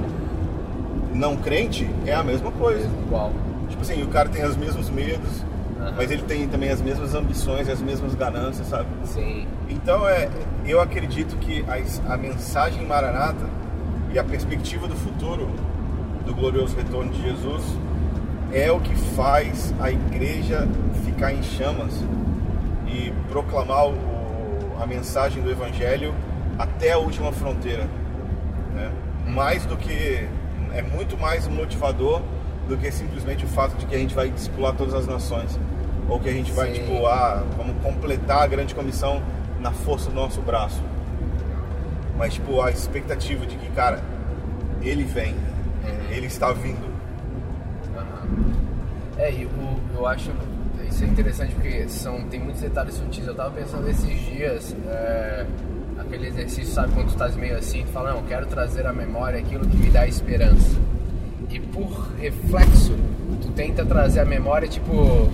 não 1.13 1.37
crente, 1.37 1.91
é 2.07 2.15
a 2.15 2.25
mesma 2.25 2.51
coisa. 2.53 2.89
Igual. 3.07 3.33
Tipo 3.69 3.83
assim, 3.83 4.03
o 4.03 4.07
cara 4.09 4.31
tem 4.31 4.45
os 4.47 4.57
mesmos 4.57 4.89
medos, 4.89 5.45
Aham. 5.79 5.93
mas 5.95 6.11
ele 6.11 6.23
tem 6.23 6.49
também 6.49 6.71
as 6.71 6.81
mesmas 6.81 7.15
ambições, 7.15 7.69
as 7.69 7.83
mesmas 7.83 8.15
ganâncias, 8.15 8.67
sabe? 8.69 8.87
Sim. 9.05 9.47
Então 9.69 10.09
é, 10.09 10.31
eu 10.67 10.81
acredito 10.81 11.37
que 11.37 11.65
a, 11.69 12.13
a 12.15 12.17
mensagem 12.17 12.85
maranata 12.87 13.47
e 14.13 14.19
a 14.19 14.25
perspectiva 14.25 14.87
do 14.89 14.97
futuro 14.97 15.49
do 16.25 16.35
glorioso 16.35 16.77
retorno 16.77 17.13
de 17.13 17.23
Jesus 17.23 17.63
é 18.53 18.71
o 18.73 18.81
que 18.81 18.95
faz 19.15 19.73
a 19.81 19.91
igreja 19.91 20.67
ficar 21.05 21.33
em 21.33 21.43
chamas 21.43 21.93
e 22.87 23.13
proclamar 23.29 23.89
o- 23.89 23.97
a 24.81 24.87
mensagem 24.87 25.43
do 25.43 25.51
evangelho 25.51 26.15
até 26.59 26.93
a 26.93 26.99
última 26.99 27.33
fronteira. 27.33 27.87
né? 28.75 28.91
Mais 29.29 29.65
do 29.67 29.77
que 29.77 30.29
é 30.75 30.83
muito 30.83 31.17
mais 31.17 31.49
motivador 31.49 32.21
do 32.69 32.77
que 32.77 32.91
simplesmente 32.91 33.45
o 33.45 33.49
fato 33.49 33.75
de 33.77 33.87
que 33.87 33.95
a 33.95 33.99
gente 33.99 34.15
vai 34.15 34.29
discipular 34.29 34.75
todas 34.75 34.93
as 34.95 35.07
nações 35.07 35.59
ou 36.09 36.21
que 36.21 36.29
a 36.29 36.33
gente 36.33 36.53
vai 36.53 36.75
Sim. 36.75 36.81
tipo 36.81 37.07
ah, 37.07 37.43
vamos 37.57 37.75
completar 37.83 38.43
a 38.43 38.47
grande 38.47 38.75
comissão 38.75 39.23
na 39.61 39.73
força 39.73 40.11
do 40.11 40.17
nosso 40.17 40.41
braço. 40.41 40.83
Mas 42.17 42.35
tipo 42.35 42.61
a 42.61 42.71
expectativa 42.71 43.47
de 43.47 43.57
que 43.57 43.71
cara, 43.71 44.03
ele 44.83 45.05
vem, 45.05 45.35
ele 46.11 46.27
está 46.27 46.53
vindo. 46.53 46.87
Aham. 47.97 48.29
É, 49.19 49.33
e 49.33 49.45
o, 49.47 49.81
eu 49.97 50.07
acho 50.07 50.31
isso 50.97 51.05
é 51.05 51.09
interessante 51.09 51.55
porque 51.55 51.89
são, 51.89 52.23
tem 52.23 52.41
muitos 52.41 52.63
detalhes 52.63 52.95
sutis. 52.95 53.27
Eu 53.27 53.35
tava 53.35 53.51
pensando 53.51 53.89
esses 53.89 54.19
dias, 54.27 54.75
é, 54.87 55.47
aquele 55.99 56.29
exercício, 56.29 56.73
sabe, 56.73 56.93
quando 56.95 57.09
tu 57.09 57.13
estás 57.13 57.37
meio 57.37 57.57
assim, 57.57 57.83
tu 57.83 57.89
fala, 57.89 58.13
não, 58.13 58.21
eu 58.21 58.25
quero 58.25 58.47
trazer 58.47 58.87
à 58.87 58.93
memória 58.93 59.39
aquilo 59.39 59.67
que 59.67 59.77
me 59.77 59.91
dá 59.91 60.07
esperança. 60.07 60.79
E 61.51 61.61
por 61.61 62.13
reflexo, 62.19 62.97
tu 63.43 63.51
tenta 63.53 63.85
trazer 63.85 64.21
à 64.21 64.25
memória, 64.25 64.69
tipo, 64.69 65.31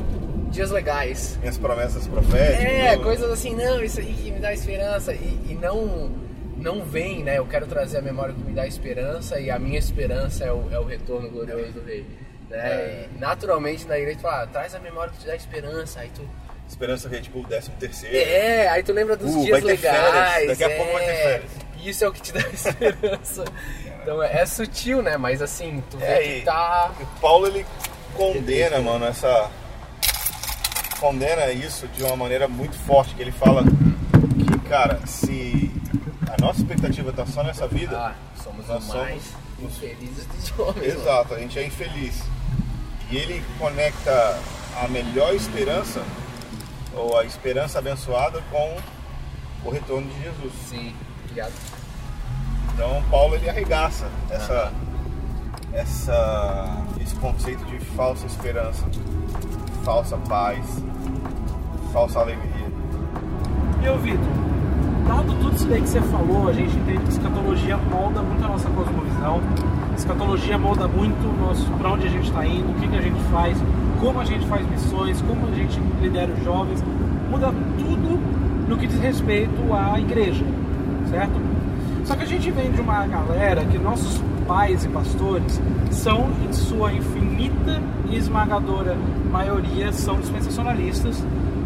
dias 0.53 0.71
legais. 0.71 1.39
As 1.47 1.59
promessas 1.59 2.07
proféticas. 2.07 2.65
É, 2.65 2.97
do- 2.97 3.03
coisas 3.03 3.31
assim, 3.31 3.55
não, 3.55 3.83
isso 3.83 3.99
aí 4.01 4.13
que 4.15 4.31
me 4.31 4.39
dá 4.39 4.53
esperança. 4.53 5.13
E, 5.13 5.41
e 5.51 5.59
não 5.61 6.11
não 6.57 6.85
vem, 6.85 7.25
né? 7.25 7.39
Eu 7.39 7.47
quero 7.47 7.67
trazer 7.67 7.99
a 7.99 8.03
memória 8.03 8.33
que 8.33 8.41
me 8.41 8.53
dá 8.53 8.65
esperança 8.67 9.41
e 9.41 9.51
a 9.51 9.59
minha 9.59 9.79
esperança 9.79 10.45
é 10.45 10.53
o, 10.53 10.69
é 10.71 10.79
o 10.79 10.85
retorno 10.85 11.29
glorioso 11.29 11.73
do 11.73 11.85
rei. 11.85 12.07
Né? 12.49 12.57
É. 12.59 13.07
Naturalmente 13.19 13.85
na 13.89 13.99
igreja 13.99 14.19
tu 14.19 14.23
fala, 14.23 14.43
ah, 14.43 14.47
traz 14.47 14.73
a 14.75 14.79
memória 14.79 15.13
que 15.13 15.19
te 15.21 15.27
dá 15.27 15.35
esperança. 15.35 16.01
Aí 16.01 16.11
tu. 16.15 16.23
Esperança 16.69 17.09
que 17.09 17.17
é 17.17 17.21
tipo 17.21 17.41
o 17.41 17.47
décimo 17.47 17.75
terceiro. 17.81 18.17
É, 18.17 18.69
aí 18.69 18.83
tu 18.83 18.93
lembra 18.93 19.17
dos 19.17 19.35
Uh, 19.35 19.45
dias 19.45 19.63
ter 19.65 19.77
férias, 19.77 20.05
legais. 20.05 20.47
daqui 20.49 20.65
a 20.65 20.71
é, 20.71 20.77
pouco 20.77 20.93
vai 20.93 21.05
ter 21.05 21.15
férias. 21.17 21.51
Isso 21.85 22.05
é 22.05 22.09
o 22.09 22.13
que 22.13 22.23
te 22.23 22.33
dá 22.33 22.41
esperança. 22.53 23.45
Então 24.03 24.23
é, 24.23 24.41
é 24.41 24.47
sutil, 24.47 25.03
né? 25.03 25.17
Mas 25.17 25.43
assim, 25.43 25.83
tu 25.91 25.97
vê 25.99 26.07
É, 26.07 26.23
que 26.23 26.41
tá. 26.43 26.93
O 27.01 27.21
Paulo 27.21 27.47
ele 27.49 27.67
condena, 28.15 28.79
mano, 28.79 29.05
essa 29.07 29.51
condena 31.03 31.51
isso 31.51 31.89
de 31.89 32.05
uma 32.05 32.15
maneira 32.15 32.47
muito 32.47 32.77
forte, 32.77 33.13
que 33.17 33.23
ele 33.23 33.33
fala 33.33 33.65
que, 33.65 34.59
cara, 34.69 35.01
se 35.05 35.69
a 36.33 36.41
nossa 36.41 36.61
expectativa 36.61 37.13
tá 37.13 37.27
só 37.27 37.43
nessa 37.43 37.67
vida, 37.67 37.99
Ah, 37.99 38.15
somos 38.41 38.69
nós 38.69 38.85
os 38.85 38.93
somos 38.93 39.23
infelizes 39.61 40.27
dos 40.27 40.59
homens. 40.61 40.77
mano. 40.77 41.01
exato, 41.01 41.35
a 41.35 41.39
gente 41.41 41.59
é 41.59 41.67
infeliz. 41.67 42.23
E 43.11 43.17
ele 43.17 43.45
conecta 43.59 44.39
a 44.81 44.87
melhor 44.87 45.35
esperança 45.35 46.01
ou 46.95 47.19
a 47.19 47.25
esperança 47.25 47.81
abençoada 47.81 48.41
com 48.53 48.77
o 49.65 49.71
retorno 49.71 50.07
de 50.09 50.23
Jesus. 50.23 50.53
Sim, 50.69 50.95
obrigado. 51.25 51.53
Então 52.75 53.03
Paulo 53.11 53.35
ele 53.35 53.51
arregaça 53.51 54.07
essa 54.31 54.73
essa, 55.75 56.85
esse 57.03 57.15
conceito 57.17 57.65
de 57.65 57.79
falsa 57.97 58.27
esperança, 58.27 58.85
falsa 59.85 60.17
paz, 60.29 60.65
falsa 61.93 62.21
alegria. 62.21 62.67
E 63.83 63.87
eu, 63.87 63.99
Vitor, 63.99 64.33
dado 65.07 65.35
tudo 65.41 65.55
isso 65.55 65.69
daí 65.69 65.83
que 65.83 65.89
você 65.89 66.01
falou, 66.01 66.49
a 66.49 66.53
gente 66.53 66.75
entende 66.77 66.99
que 67.01 67.11
escatologia 67.11 67.77
molda 67.77 68.23
muito 68.23 68.45
a 68.45 68.49
nossa 68.49 68.69
cosmovisão, 68.71 69.41
escatologia 69.97 70.57
molda 70.57 70.89
muito 70.89 71.79
para 71.79 71.93
onde 71.93 72.07
a 72.07 72.11
gente 72.11 72.29
está 72.29 72.47
indo, 72.47 72.71
o 72.71 72.75
que, 72.81 72.89
que 72.89 72.97
a 72.97 73.01
gente 73.01 73.21
faz, 73.31 73.59
como 74.01 74.21
a 74.21 74.25
gente 74.25 74.47
faz 74.47 74.67
missões, 74.69 75.21
como 75.23 75.47
a 75.47 75.55
gente 75.55 75.79
lidera 76.01 76.33
os 76.33 76.43
jovens, 76.43 76.83
muda 77.31 77.53
tudo 77.79 78.19
no 78.69 78.77
que 78.79 78.87
diz 78.87 78.99
respeito 78.99 79.75
à 79.75 80.01
igreja, 80.01 80.45
certo? 81.11 81.41
Só 82.05 82.17
que 82.17 82.23
a 82.23 82.27
gente 82.27 82.51
vem 82.51 82.71
de 82.73 82.81
uma 82.81 83.07
galera 83.07 83.65
que 83.67 83.79
nossos 83.79 84.21
pais 84.47 84.85
e 84.85 84.89
pastores 84.89 85.61
são, 85.91 86.31
em 86.49 86.53
sua 86.53 86.93
infinita 86.93 87.81
e 88.11 88.17
esmagadora 88.17 88.97
maioria, 89.31 89.93
são 89.93 90.19
dispensacionalistas 90.19 91.23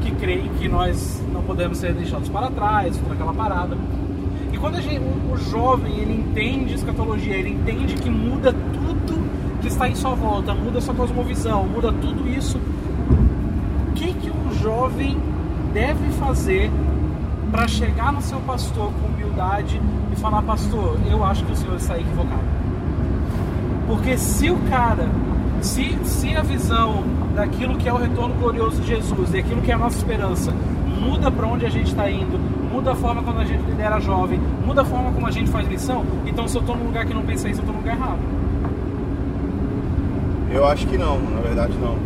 que 0.07 0.15
creem 0.17 0.49
que 0.59 0.69
nós 0.69 1.21
não 1.33 1.43
podemos 1.43 1.79
ser 1.79 1.93
deixados 1.93 2.29
para 2.29 2.49
trás, 2.51 2.97
toda 2.97 3.15
aquela 3.15 3.35
parada. 3.35 3.77
E 4.53 4.57
quando 4.57 4.81
gente, 4.81 5.01
o, 5.01 5.33
o 5.33 5.37
jovem 5.37 5.99
ele 5.99 6.15
entende 6.15 6.75
escatologia, 6.75 7.35
ele 7.35 7.51
entende 7.51 7.95
que 7.95 8.09
muda 8.09 8.53
tudo 8.53 9.27
que 9.61 9.69
está 9.69 9.89
em 9.89 9.95
sua 9.95 10.15
volta, 10.15 10.55
muda 10.55 10.81
sua 10.81 10.95
cosmovisão, 10.95 11.67
muda 11.67 11.93
tudo 11.93 12.29
isso. 12.29 12.59
O 13.89 13.93
que 13.95 14.13
que 14.15 14.31
um 14.31 14.55
jovem 14.55 15.19
deve 15.73 16.09
fazer 16.13 16.71
para 17.51 17.67
chegar 17.67 18.13
no 18.13 18.21
seu 18.21 18.39
pastor 18.41 18.93
com 18.93 19.09
humildade 19.09 19.81
e 20.13 20.17
falar, 20.17 20.43
pastor, 20.43 20.99
eu 21.11 21.25
acho 21.25 21.45
que 21.45 21.53
o 21.53 21.57
senhor 21.57 21.77
está 21.77 21.99
equivocado. 21.99 22.45
Porque 23.87 24.17
se 24.17 24.51
o 24.51 24.57
cara, 24.69 25.09
se, 25.61 25.99
se 26.05 26.37
a 26.37 26.43
visão 26.43 27.05
daquilo 27.35 27.77
que 27.77 27.89
é 27.89 27.93
o 27.93 27.97
retorno 27.97 28.35
glorioso 28.35 28.81
de 28.81 28.89
Jesus, 28.89 29.31
daquilo 29.31 29.61
que 29.63 29.71
é 29.71 29.75
a 29.75 29.79
nossa 29.79 29.99
esperança, 29.99 30.53
muda 31.01 31.31
para 31.31 31.47
onde 31.47 31.67
a 31.67 31.69
gente 31.69 31.89
está 31.89 32.11
indo, 32.11 32.39
muda 32.73 32.93
a 32.93 32.95
forma 32.95 33.23
como 33.23 33.39
a 33.39 33.45
gente 33.45 33.63
lidera 33.63 34.01
jovem, 34.01 34.41
muda 34.65 34.83
a 34.83 34.85
forma 34.85 35.13
como 35.13 35.27
a 35.27 35.31
gente 35.31 35.51
faz 35.51 35.69
missão, 35.69 36.05
então 36.25 36.49
se 36.49 36.57
eu 36.57 36.61
estou 36.61 36.77
num 36.77 36.87
lugar 36.87 37.07
que 37.07 37.15
não 37.15 37.23
pensa 37.23 37.49
isso, 37.49 37.61
eu 37.61 37.65
estou 37.65 37.75
num 37.75 37.81
lugar 37.81 37.97
errado. 37.97 38.19
Eu 40.51 40.67
acho 40.67 40.87
que 40.87 40.97
não, 40.97 41.19
na 41.19 41.41
verdade 41.41 41.75
não. 41.79 41.97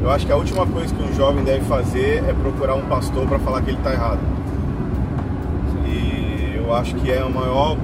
Eu 0.00 0.10
acho 0.12 0.24
que 0.24 0.32
a 0.32 0.36
última 0.36 0.64
coisa 0.64 0.94
que 0.94 1.02
um 1.02 1.12
jovem 1.14 1.42
deve 1.42 1.64
fazer 1.64 2.22
é 2.28 2.32
procurar 2.32 2.74
um 2.76 2.82
pastor 2.82 3.26
para 3.26 3.38
falar 3.40 3.62
que 3.62 3.70
ele 3.70 3.78
está 3.78 3.92
errado. 3.92 4.20
E 5.86 6.54
eu 6.56 6.74
acho 6.74 6.94
que 6.96 7.10
é 7.10 7.20
a 7.20 7.28
maior 7.28 7.76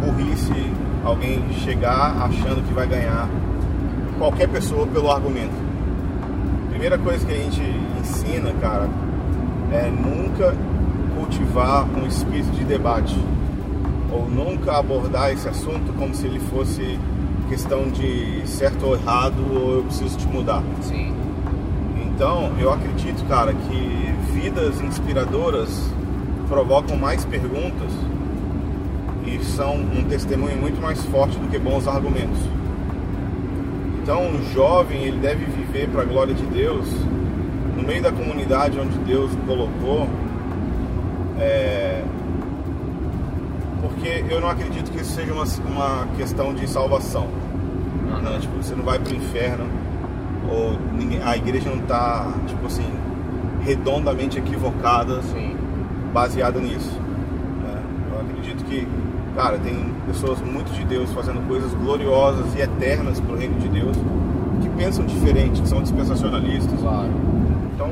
burrice 0.00 0.72
alguém 1.04 1.42
chegar 1.64 2.22
achando 2.22 2.66
que 2.66 2.72
vai 2.72 2.86
ganhar 2.86 3.28
qualquer 4.20 4.48
pessoa 4.48 4.86
pelo 4.86 5.10
argumento. 5.10 5.54
Primeira 6.68 6.98
coisa 6.98 7.24
que 7.24 7.32
a 7.32 7.36
gente 7.36 7.62
ensina, 7.98 8.52
cara, 8.60 8.86
é 9.72 9.90
nunca 9.90 10.54
cultivar 11.16 11.86
um 11.88 12.06
espírito 12.06 12.50
de 12.50 12.64
debate 12.64 13.18
ou 14.12 14.28
nunca 14.28 14.76
abordar 14.76 15.32
esse 15.32 15.48
assunto 15.48 15.94
como 15.98 16.14
se 16.14 16.26
ele 16.26 16.38
fosse 16.38 16.98
questão 17.48 17.88
de 17.88 18.42
certo 18.46 18.88
ou 18.88 18.94
errado 18.94 19.40
ou 19.52 19.76
eu 19.76 19.82
preciso 19.84 20.18
te 20.18 20.26
mudar. 20.26 20.62
Sim. 20.82 21.14
Então, 22.04 22.52
eu 22.60 22.70
acredito, 22.70 23.26
cara, 23.26 23.54
que 23.54 24.14
vidas 24.34 24.82
inspiradoras 24.82 25.90
provocam 26.46 26.94
mais 26.94 27.24
perguntas 27.24 27.90
e 29.24 29.42
são 29.42 29.76
um 29.76 30.04
testemunho 30.06 30.58
muito 30.58 30.78
mais 30.78 31.02
forte 31.06 31.38
do 31.38 31.48
que 31.48 31.58
bons 31.58 31.88
argumentos. 31.88 32.59
Então, 34.02 34.26
um 34.26 34.42
jovem, 34.52 35.04
ele 35.04 35.18
deve 35.18 35.44
viver 35.44 35.88
para 35.88 36.02
a 36.02 36.04
glória 36.04 36.34
de 36.34 36.44
Deus 36.46 36.88
no 37.76 37.82
meio 37.82 38.02
da 38.02 38.10
comunidade 38.10 38.78
onde 38.78 38.98
Deus 39.00 39.32
o 39.32 39.36
colocou. 39.38 40.08
É... 41.38 42.02
Porque 43.80 44.24
eu 44.28 44.40
não 44.40 44.48
acredito 44.48 44.90
que 44.90 45.00
isso 45.00 45.12
seja 45.12 45.32
uma, 45.32 45.44
uma 45.66 46.06
questão 46.16 46.54
de 46.54 46.68
salvação. 46.68 47.28
Né? 48.22 48.38
Tipo, 48.40 48.56
você 48.56 48.74
não 48.74 48.84
vai 48.84 48.98
para 48.98 49.12
o 49.12 49.16
inferno 49.16 49.66
ou 50.50 50.76
ninguém, 50.98 51.22
a 51.22 51.36
igreja 51.36 51.70
não 51.70 51.80
está, 51.80 52.32
tipo 52.46 52.66
assim, 52.66 52.86
redondamente 53.62 54.38
equivocada, 54.38 55.22
Sim. 55.22 55.56
baseada 56.12 56.58
nisso. 56.58 56.98
né? 57.62 57.82
Eu 58.12 58.20
acredito 58.20 58.64
que, 58.64 58.86
cara, 59.34 59.58
tem 59.58 59.74
pessoas 60.06 60.40
muito 60.40 60.72
de 60.72 60.84
Deus 60.84 61.10
fazendo 61.12 61.46
coisas 61.48 61.72
gloriosas 61.74 62.54
e 62.56 62.60
eternas 62.60 63.20
para 63.20 63.34
o 63.34 63.38
reino 63.38 63.58
de 63.58 63.68
Deus 63.68 63.96
que 64.62 64.68
pensam 64.70 65.04
diferente, 65.06 65.62
que 65.62 65.68
são 65.68 65.82
dispensacionalistas. 65.82 66.78
Claro. 66.80 67.08
Então, 67.74 67.90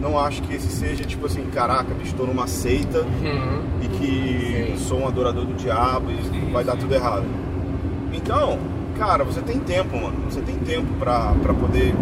não 0.00 0.18
acho 0.18 0.42
que 0.42 0.54
esse 0.54 0.68
seja 0.68 1.04
tipo 1.04 1.26
assim, 1.26 1.44
caraca, 1.52 1.88
estou 2.02 2.26
numa 2.26 2.46
seita 2.46 3.00
Uhum. 3.00 3.62
e 3.82 3.88
que 3.88 4.72
Sim. 4.78 4.84
sou 4.88 5.00
um 5.00 5.06
adorador 5.08 5.44
do 5.44 5.54
diabo 5.54 6.10
e 6.10 6.22
Sim, 6.24 6.50
vai 6.52 6.64
dar 6.64 6.76
tudo 6.76 6.94
errado. 6.94 7.24
Então, 8.12 8.58
cara, 8.98 9.24
você 9.24 9.40
tem 9.40 9.58
tempo, 9.58 9.96
mano. 9.96 10.16
Você 10.28 10.40
tem 10.40 10.56
tempo 10.56 10.88
pra, 10.98 11.32
pra 11.42 11.54
poder 11.54 11.94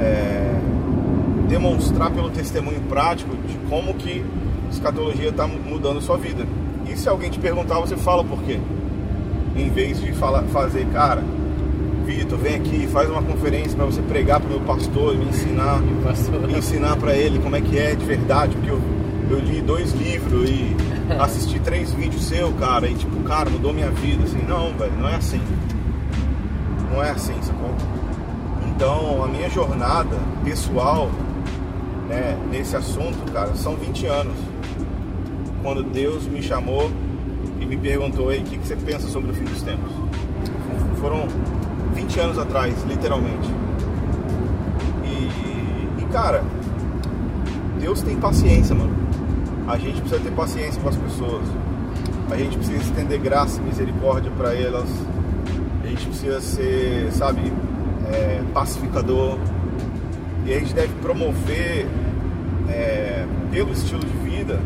é, 0.00 0.54
demonstrar 1.48 2.10
pelo 2.10 2.30
testemunho 2.30 2.80
prático 2.88 3.36
de 3.46 3.56
como 3.68 3.94
que 3.94 4.24
escatologia 4.70 5.32
tá 5.32 5.46
mudando 5.46 6.00
sua 6.00 6.16
vida. 6.16 6.46
E 6.88 6.96
se 6.96 7.08
alguém 7.08 7.30
te 7.30 7.38
perguntar, 7.38 7.78
você 7.78 7.96
fala 7.96 8.24
por 8.24 8.42
quê. 8.42 8.58
Em 9.56 9.68
vez 9.70 10.00
de 10.00 10.12
falar, 10.12 10.42
fazer, 10.44 10.86
cara, 10.92 11.22
Vitor, 12.04 12.38
vem 12.38 12.54
aqui, 12.54 12.86
faz 12.86 13.10
uma 13.10 13.22
conferência 13.22 13.76
pra 13.76 13.84
você 13.84 14.00
pregar 14.00 14.40
pro 14.40 14.48
meu 14.48 14.60
pastor 14.60 15.14
e 15.14 15.18
me 15.18 15.26
ensinar 15.26 15.82
Pastor. 16.02 16.48
e 16.48 16.56
ensinar 16.56 16.96
pra 16.96 17.14
ele 17.14 17.38
como 17.38 17.54
é 17.54 17.60
que 17.60 17.78
é 17.78 17.94
de 17.94 18.04
verdade, 18.04 18.56
porque 18.56 18.70
eu, 18.70 18.80
eu 19.30 19.38
li 19.40 19.60
dois 19.60 19.92
livros 19.92 20.48
e 20.48 20.74
assisti 21.20 21.58
três 21.60 21.92
vídeos 21.92 22.24
seu, 22.24 22.50
cara, 22.54 22.88
e 22.88 22.94
tipo, 22.94 23.22
cara, 23.24 23.50
mudou 23.50 23.74
minha 23.74 23.90
vida, 23.90 24.24
assim, 24.24 24.42
não, 24.48 24.72
velho, 24.72 24.92
não 24.98 25.08
é 25.08 25.16
assim. 25.16 25.40
Não 26.90 27.04
é 27.04 27.10
assim, 27.10 27.34
sacou? 27.42 27.74
Então, 28.68 29.22
a 29.22 29.28
minha 29.28 29.50
jornada 29.50 30.16
pessoal, 30.42 31.10
né, 32.08 32.38
nesse 32.50 32.74
assunto, 32.74 33.30
cara, 33.32 33.54
são 33.54 33.76
20 33.76 34.06
anos. 34.06 34.36
Quando 35.62 35.82
Deus 35.82 36.26
me 36.26 36.42
chamou 36.42 36.90
e 37.60 37.66
me 37.66 37.76
perguntou, 37.76 38.28
aí, 38.28 38.40
o 38.40 38.44
que, 38.44 38.56
que 38.58 38.66
você 38.66 38.76
pensa 38.76 39.08
sobre 39.08 39.32
o 39.32 39.34
fim 39.34 39.44
dos 39.44 39.62
tempos? 39.62 39.90
Foram 41.00 41.26
20 41.94 42.20
anos 42.20 42.38
atrás, 42.38 42.74
literalmente. 42.88 43.48
E, 45.04 46.02
e, 46.02 46.06
cara, 46.12 46.44
Deus 47.80 48.02
tem 48.02 48.16
paciência, 48.16 48.74
mano. 48.74 48.96
A 49.66 49.76
gente 49.76 50.00
precisa 50.00 50.20
ter 50.20 50.30
paciência 50.30 50.80
com 50.80 50.88
as 50.88 50.96
pessoas. 50.96 51.42
A 52.30 52.36
gente 52.36 52.56
precisa 52.56 52.82
estender 52.82 53.18
graça 53.18 53.60
e 53.60 53.64
misericórdia 53.64 54.30
para 54.36 54.54
elas. 54.54 54.88
A 55.82 55.86
gente 55.86 56.06
precisa 56.06 56.40
ser, 56.40 57.10
sabe, 57.12 57.52
é, 58.12 58.42
pacificador. 58.54 59.38
E 60.46 60.54
a 60.54 60.58
gente 60.58 60.72
deve 60.72 60.92
promover, 61.02 61.86
é, 62.68 63.26
pelo 63.50 63.72
estilo 63.72 64.00
de 64.00 64.16
vida, 64.18 64.60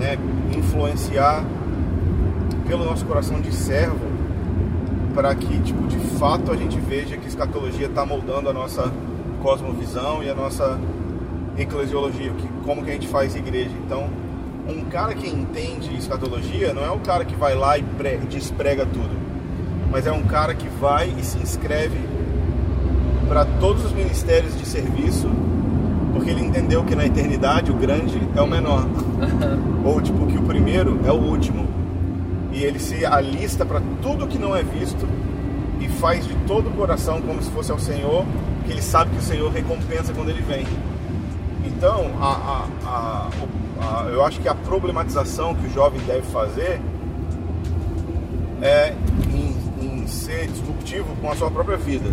né, 0.00 0.18
influenciar 0.56 1.44
pelo 2.66 2.84
nosso 2.84 3.04
coração 3.04 3.40
de 3.40 3.54
servo 3.54 4.10
para 5.14 5.34
que, 5.34 5.60
tipo, 5.60 5.86
de 5.86 5.98
fato 6.18 6.50
a 6.50 6.56
gente 6.56 6.78
veja 6.80 7.16
que 7.16 7.26
a 7.26 7.28
escatologia 7.28 7.86
está 7.86 8.06
moldando 8.06 8.48
a 8.48 8.52
nossa 8.52 8.90
cosmovisão 9.42 10.22
e 10.22 10.30
a 10.30 10.34
nossa 10.34 10.78
eclesiologia, 11.58 12.30
que, 12.32 12.48
como 12.64 12.82
que 12.82 12.90
a 12.90 12.92
gente 12.94 13.08
faz 13.08 13.34
igreja. 13.34 13.72
Então, 13.84 14.08
um 14.68 14.84
cara 14.84 15.14
que 15.14 15.28
entende 15.28 15.96
escatologia 15.96 16.72
não 16.72 16.84
é 16.84 16.90
o 16.90 16.98
cara 17.00 17.24
que 17.24 17.34
vai 17.34 17.54
lá 17.54 17.76
e 17.76 17.82
pre- 17.82 18.18
desprega 18.18 18.86
tudo, 18.86 19.10
mas 19.90 20.06
é 20.06 20.12
um 20.12 20.22
cara 20.22 20.54
que 20.54 20.68
vai 20.68 21.12
e 21.18 21.24
se 21.24 21.38
inscreve 21.38 21.98
para 23.28 23.44
todos 23.44 23.84
os 23.84 23.92
ministérios 23.92 24.56
de 24.56 24.64
serviço, 24.66 25.28
porque 26.30 26.32
ele 26.32 26.46
entendeu 26.48 26.84
que 26.84 26.94
na 26.94 27.04
eternidade 27.06 27.70
o 27.70 27.74
grande 27.74 28.20
é 28.36 28.40
o 28.40 28.46
menor, 28.46 28.86
ou 29.84 30.00
tipo 30.00 30.26
que 30.26 30.38
o 30.38 30.42
primeiro 30.42 31.00
é 31.04 31.10
o 31.10 31.16
último 31.16 31.66
e 32.52 32.62
ele 32.62 32.78
se 32.78 33.04
alista 33.04 33.64
para 33.64 33.80
tudo 34.02 34.26
que 34.26 34.38
não 34.38 34.54
é 34.54 34.62
visto 34.62 35.06
e 35.80 35.88
faz 35.88 36.26
de 36.26 36.34
todo 36.46 36.68
o 36.68 36.72
coração 36.72 37.20
como 37.20 37.42
se 37.42 37.50
fosse 37.50 37.72
ao 37.72 37.78
Senhor, 37.78 38.24
que 38.64 38.72
ele 38.72 38.82
sabe 38.82 39.10
que 39.10 39.18
o 39.18 39.22
Senhor 39.22 39.50
recompensa 39.50 40.12
quando 40.12 40.28
ele 40.30 40.42
vem. 40.42 40.66
Então, 41.64 42.10
a, 42.20 42.66
a- 42.86 43.28
a- 43.80 44.04
eu 44.10 44.24
acho 44.24 44.40
que 44.40 44.48
a 44.48 44.54
problematização 44.54 45.54
que 45.54 45.66
o 45.66 45.70
jovem 45.72 46.00
deve 46.06 46.22
fazer 46.22 46.80
é 48.62 48.92
em, 49.32 49.56
em 50.02 50.06
ser 50.06 50.46
disruptivo 50.48 51.06
com 51.20 51.30
a 51.30 51.36
sua 51.36 51.50
própria 51.50 51.76
vida 51.78 52.10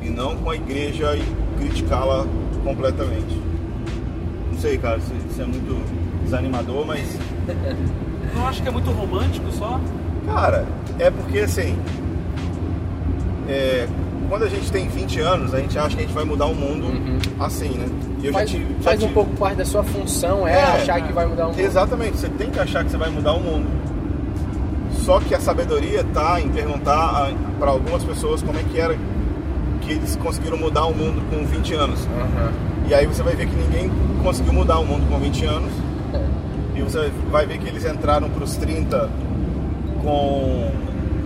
e 0.00 0.08
não 0.08 0.36
com 0.36 0.50
a 0.50 0.54
igreja 0.56 1.16
e 1.16 1.24
criticá-la 1.58 2.24
completamente. 2.62 3.41
Não 4.62 4.68
sei, 4.70 4.78
cara, 4.78 5.00
se 5.00 5.12
isso 5.28 5.42
é 5.42 5.44
muito 5.44 6.22
desanimador, 6.22 6.86
mas 6.86 7.18
Não 8.32 8.46
acho 8.46 8.62
que 8.62 8.68
é 8.68 8.70
muito 8.70 8.92
romântico 8.92 9.50
só? 9.50 9.80
Cara, 10.24 10.64
é 11.00 11.10
porque 11.10 11.40
assim, 11.40 11.76
é, 13.48 13.88
quando 14.28 14.44
a 14.44 14.48
gente 14.48 14.70
tem 14.70 14.86
20 14.88 15.18
anos, 15.18 15.52
a 15.52 15.58
gente 15.58 15.76
acha 15.76 15.96
que 15.96 16.04
a 16.04 16.06
gente 16.06 16.14
vai 16.14 16.24
mudar 16.24 16.46
o 16.46 16.54
mundo 16.54 16.86
assim, 17.40 17.70
né? 17.70 17.88
E 18.22 18.26
eu 18.28 18.32
Faz, 18.32 18.48
já 18.50 18.56
tive, 18.56 18.72
já 18.74 18.80
faz 18.82 18.98
um 18.98 19.00
tive- 19.00 19.14
pouco 19.14 19.36
parte 19.36 19.56
da 19.56 19.64
sua 19.64 19.82
função, 19.82 20.46
é, 20.46 20.52
É, 20.52 20.62
achar 20.62 21.00
que 21.04 21.12
vai 21.12 21.26
mudar 21.26 21.48
um 21.48 21.50
pouco. 21.54 21.60
Exatamente, 21.60 22.18
você 22.18 22.28
tem 22.28 22.48
que 22.48 22.60
achar 22.60 22.84
que 22.84 22.92
você 22.92 22.96
vai 22.96 23.10
mudar 23.10 23.32
o 23.32 23.40
mundo. 23.40 23.66
Só 24.92 25.18
que 25.18 25.34
a 25.34 25.40
sabedoria 25.40 26.04
tá 26.14 26.40
em 26.40 26.48
perguntar 26.50 27.32
para 27.58 27.68
algumas 27.72 28.04
pessoas 28.04 28.40
como 28.44 28.56
é 28.60 28.62
que 28.62 28.78
era 28.78 28.96
que 29.80 29.90
eles 29.90 30.14
conseguiram 30.14 30.56
mudar 30.56 30.84
o 30.84 30.94
mundo 30.94 31.20
com 31.30 31.44
20 31.44 31.74
anos. 31.74 32.06
Aham. 32.06 32.71
E 32.92 32.94
aí 32.94 33.06
você 33.06 33.22
vai 33.22 33.34
ver 33.34 33.46
que 33.46 33.56
ninguém 33.56 33.90
conseguiu 34.22 34.52
mudar 34.52 34.78
o 34.78 34.84
mundo 34.84 35.08
com 35.08 35.18
20 35.18 35.46
anos. 35.46 35.72
E 36.76 36.82
você 36.82 37.10
vai 37.30 37.46
ver 37.46 37.56
que 37.56 37.66
eles 37.66 37.86
entraram 37.86 38.28
para 38.28 38.44
os 38.44 38.54
30 38.56 39.08
com 40.02 40.70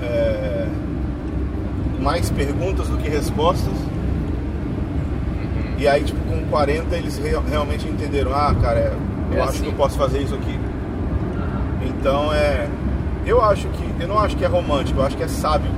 é, 0.00 0.68
mais 2.00 2.30
perguntas 2.30 2.86
do 2.86 2.96
que 2.98 3.08
respostas. 3.08 3.72
E 5.76 5.88
aí, 5.88 6.04
tipo, 6.04 6.20
com 6.26 6.40
40 6.50 6.94
eles 6.94 7.18
re- 7.18 7.36
realmente 7.50 7.88
entenderam: 7.88 8.32
ah, 8.32 8.54
cara, 8.62 8.78
é, 8.78 8.92
eu 9.32 9.38
É 9.38 9.40
acho 9.40 9.50
assim. 9.50 9.62
que 9.62 9.68
eu 9.70 9.72
posso 9.72 9.98
fazer 9.98 10.20
isso 10.22 10.36
aqui. 10.36 10.56
Então 11.84 12.32
é. 12.32 12.68
Eu 13.26 13.42
acho 13.42 13.66
que. 13.70 14.02
Eu 14.02 14.06
não 14.06 14.20
acho 14.20 14.36
que 14.36 14.44
é 14.44 14.48
romântico, 14.48 15.00
eu 15.00 15.04
acho 15.04 15.16
que 15.16 15.24
é 15.24 15.28
sábio. 15.28 15.72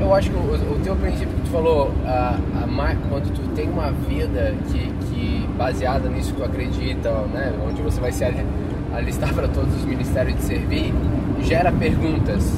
Eu 0.00 0.14
acho 0.14 0.30
que 0.30 0.36
o, 0.36 0.40
o 0.40 0.80
teu 0.82 0.96
princípio 0.96 1.28
que 1.28 1.42
tu 1.42 1.50
falou, 1.50 1.92
a, 2.06 2.38
a 2.64 2.96
quando 3.08 3.32
tu 3.34 3.42
tem 3.54 3.68
uma 3.68 3.90
vida 4.08 4.54
que, 4.70 4.90
que 5.06 5.46
baseada 5.58 6.08
nisso 6.08 6.32
que 6.32 6.40
tu 6.40 6.44
acredita, 6.44 7.10
né, 7.32 7.52
onde 7.68 7.82
você 7.82 8.00
vai 8.00 8.10
se 8.10 8.24
ali- 8.24 8.46
alistar 8.94 9.34
para 9.34 9.46
todos 9.48 9.74
os 9.76 9.84
ministérios 9.84 10.36
de 10.36 10.42
servir, 10.42 10.94
gera 11.42 11.70
perguntas. 11.70 12.50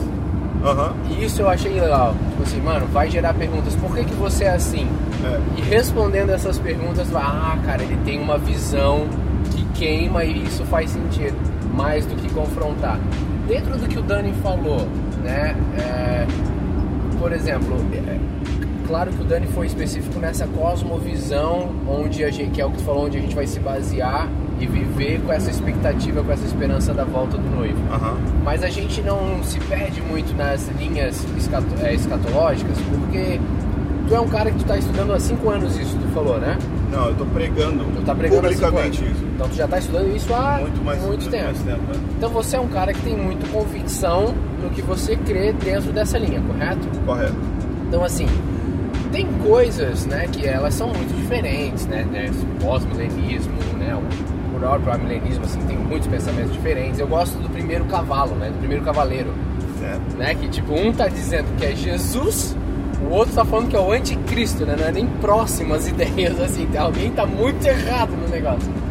Aham. 0.64 0.94
E 1.10 1.24
isso 1.24 1.42
eu 1.42 1.48
achei 1.48 1.72
legal. 1.72 2.14
Tipo 2.30 2.42
assim, 2.44 2.60
mano, 2.60 2.86
vai 2.86 3.10
gerar 3.10 3.34
perguntas. 3.34 3.74
Por 3.74 3.94
que, 3.96 4.04
que 4.04 4.14
você 4.14 4.44
é 4.44 4.50
assim? 4.50 4.86
É. 5.24 5.40
E 5.58 5.62
respondendo 5.62 6.30
essas 6.30 6.58
perguntas, 6.58 7.10
vai, 7.10 7.22
ah, 7.24 7.58
cara, 7.64 7.82
ele 7.82 7.98
tem 8.04 8.20
uma 8.22 8.38
visão 8.38 9.08
que 9.50 9.64
queima 9.74 10.24
e 10.24 10.44
isso 10.44 10.64
faz 10.66 10.90
sentido, 10.90 11.36
mais 11.74 12.06
do 12.06 12.14
que 12.14 12.32
confrontar. 12.32 12.98
Dentro 13.48 13.76
do 13.76 13.88
que 13.88 13.98
o 13.98 14.02
Dani 14.02 14.32
falou, 14.34 14.86
né? 15.24 15.56
é, 15.76 16.26
por 17.22 17.32
exemplo, 17.32 17.76
é, 17.94 18.18
claro 18.88 19.12
que 19.12 19.22
o 19.22 19.24
Dani 19.24 19.46
foi 19.46 19.66
específico 19.68 20.18
nessa 20.18 20.44
cosmovisão, 20.48 21.70
onde 21.88 22.24
a 22.24 22.30
gente, 22.32 22.50
que 22.50 22.60
é 22.60 22.66
o 22.66 22.70
que 22.70 22.78
tu 22.78 22.82
falou, 22.82 23.04
onde 23.06 23.16
a 23.16 23.20
gente 23.20 23.34
vai 23.34 23.46
se 23.46 23.60
basear 23.60 24.28
e 24.58 24.66
viver 24.66 25.20
com 25.24 25.32
essa 25.32 25.48
expectativa, 25.48 26.20
com 26.22 26.32
essa 26.32 26.44
esperança 26.44 26.92
da 26.92 27.04
volta 27.04 27.38
do 27.38 27.48
noivo. 27.48 27.78
Aham. 27.92 28.16
Mas 28.44 28.64
a 28.64 28.68
gente 28.68 29.00
não 29.02 29.40
se 29.44 29.60
perde 29.60 30.02
muito 30.02 30.36
nas 30.36 30.68
linhas 30.80 31.24
escato- 31.38 31.66
é, 31.80 31.94
escatológicas, 31.94 32.76
porque 32.90 33.38
tu 34.08 34.14
é 34.16 34.20
um 34.20 34.28
cara 34.28 34.50
que 34.50 34.58
tu 34.58 34.64
tá 34.64 34.76
estudando 34.76 35.12
há 35.12 35.20
cinco 35.20 35.48
anos 35.48 35.78
isso, 35.78 35.96
tu 35.96 36.08
falou, 36.12 36.38
né? 36.38 36.58
Não, 36.90 37.06
eu 37.08 37.14
tô 37.14 37.24
pregando, 37.26 37.84
Tu 37.96 38.02
tá 38.04 38.14
pregando 38.16 38.42
publicamente 38.42 39.04
isso. 39.04 39.24
Então 39.42 39.50
tu 39.50 39.56
já 39.56 39.66
tá 39.66 39.78
estudando 39.78 40.14
isso 40.14 40.32
há 40.32 40.58
Muito 40.60 40.84
mais 40.84 40.98
muito 41.00 41.08
muito 41.24 41.30
tempo. 41.30 41.44
mais 41.46 41.58
tempo. 41.62 41.80
é. 41.92 41.96
Então 42.16 42.30
você 42.30 42.56
é 42.56 42.60
um 42.60 42.68
cara 42.68 42.92
que 42.92 43.02
tem 43.02 43.16
muita 43.16 43.44
convicção 43.48 44.32
no 44.62 44.70
que 44.70 44.80
você 44.80 45.16
crê 45.16 45.52
dentro 45.52 45.92
dessa 45.92 46.16
linha, 46.16 46.40
correto? 46.40 46.86
Correto. 47.04 47.34
Então 47.88 48.04
assim, 48.04 48.26
tem 49.10 49.26
coisas, 49.44 50.06
né, 50.06 50.28
que 50.30 50.46
elas 50.46 50.74
são 50.74 50.86
muito 50.88 51.12
diferentes, 51.16 51.86
né, 51.88 52.06
né 52.08 52.30
pós-milenismo, 52.60 53.52
né, 53.76 53.96
o 53.96 54.58
próprio 54.60 54.96
milenismo, 55.00 55.44
assim, 55.44 55.60
tem 55.62 55.76
muitos 55.76 56.06
pensamentos 56.06 56.52
diferentes. 56.52 57.00
Eu 57.00 57.08
gosto 57.08 57.36
do 57.38 57.50
primeiro 57.50 57.84
cavalo, 57.86 58.36
né, 58.36 58.48
do 58.48 58.58
primeiro 58.58 58.84
cavaleiro, 58.84 59.34
Certo. 59.80 60.16
né, 60.16 60.36
que 60.36 60.48
tipo, 60.50 60.72
um 60.72 60.92
tá 60.92 61.08
dizendo 61.08 61.48
que 61.58 61.64
é 61.64 61.74
Jesus, 61.74 62.56
o 63.04 63.12
outro 63.12 63.34
tá 63.34 63.44
falando 63.44 63.68
que 63.68 63.74
é 63.76 63.80
o 63.80 63.90
anticristo, 63.90 64.64
né, 64.64 64.76
não 64.78 64.86
é 64.86 64.92
nem 64.92 65.06
próximo 65.20 65.74
as 65.74 65.88
ideias, 65.88 66.40
assim, 66.40 66.68
alguém 66.76 67.10
tá 67.10 67.26
muito 67.26 67.66
errado 67.66 68.12
no 68.12 68.28
negócio. 68.28 68.81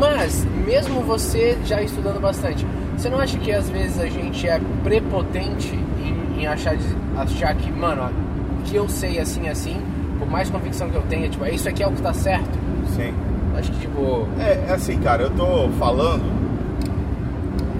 Mas, 0.00 0.46
mesmo 0.66 1.02
você 1.02 1.58
já 1.66 1.82
estudando 1.82 2.18
bastante, 2.18 2.66
você 2.96 3.10
não 3.10 3.18
acha 3.18 3.36
que 3.36 3.52
às 3.52 3.68
vezes 3.68 4.00
a 4.00 4.06
gente 4.06 4.48
é 4.48 4.58
prepotente 4.82 5.78
em, 6.02 6.40
em 6.40 6.46
achar, 6.46 6.74
achar 7.18 7.54
que, 7.54 7.70
mano, 7.70 8.10
o 8.58 8.62
que 8.62 8.76
eu 8.76 8.88
sei 8.88 9.18
assim, 9.18 9.46
assim, 9.46 9.76
por 10.18 10.26
mais 10.26 10.48
convicção 10.48 10.88
que 10.88 10.96
eu 10.96 11.02
tenha, 11.02 11.28
tipo, 11.28 11.44
é 11.44 11.50
isso 11.50 11.68
aqui 11.68 11.82
é 11.82 11.86
o 11.86 11.92
que 11.92 12.00
tá 12.00 12.14
certo? 12.14 12.48
Sim. 12.96 13.12
Acho 13.54 13.70
que, 13.72 13.80
tipo, 13.80 14.26
É, 14.38 14.70
é 14.70 14.72
assim, 14.72 14.98
cara, 15.00 15.24
eu 15.24 15.30
tô 15.32 15.68
falando 15.78 16.24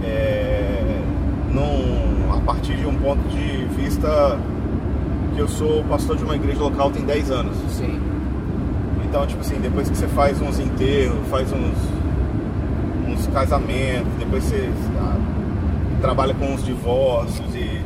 é, 0.04 1.00
num, 1.54 2.34
a 2.36 2.40
partir 2.42 2.76
de 2.76 2.84
um 2.86 2.96
ponto 2.96 3.26
de 3.30 3.64
vista 3.82 4.38
que 5.34 5.40
eu 5.40 5.48
sou 5.48 5.82
pastor 5.84 6.18
de 6.18 6.24
uma 6.24 6.36
igreja 6.36 6.60
local 6.60 6.90
tem 6.90 7.02
10 7.02 7.30
anos. 7.30 7.56
sim, 7.70 7.98
Então, 9.08 9.26
tipo 9.26 9.40
assim, 9.40 9.58
depois 9.58 9.88
que 9.88 9.96
você 9.96 10.06
faz 10.08 10.38
uns 10.42 10.58
enterros, 10.58 11.16
faz 11.30 11.50
uns 11.50 11.99
casamentos, 13.32 14.12
depois 14.18 14.44
você 14.44 14.70
ah, 14.98 15.16
trabalha 16.00 16.34
com 16.34 16.52
uns 16.52 16.64
divórcios 16.64 17.54
e 17.54 17.80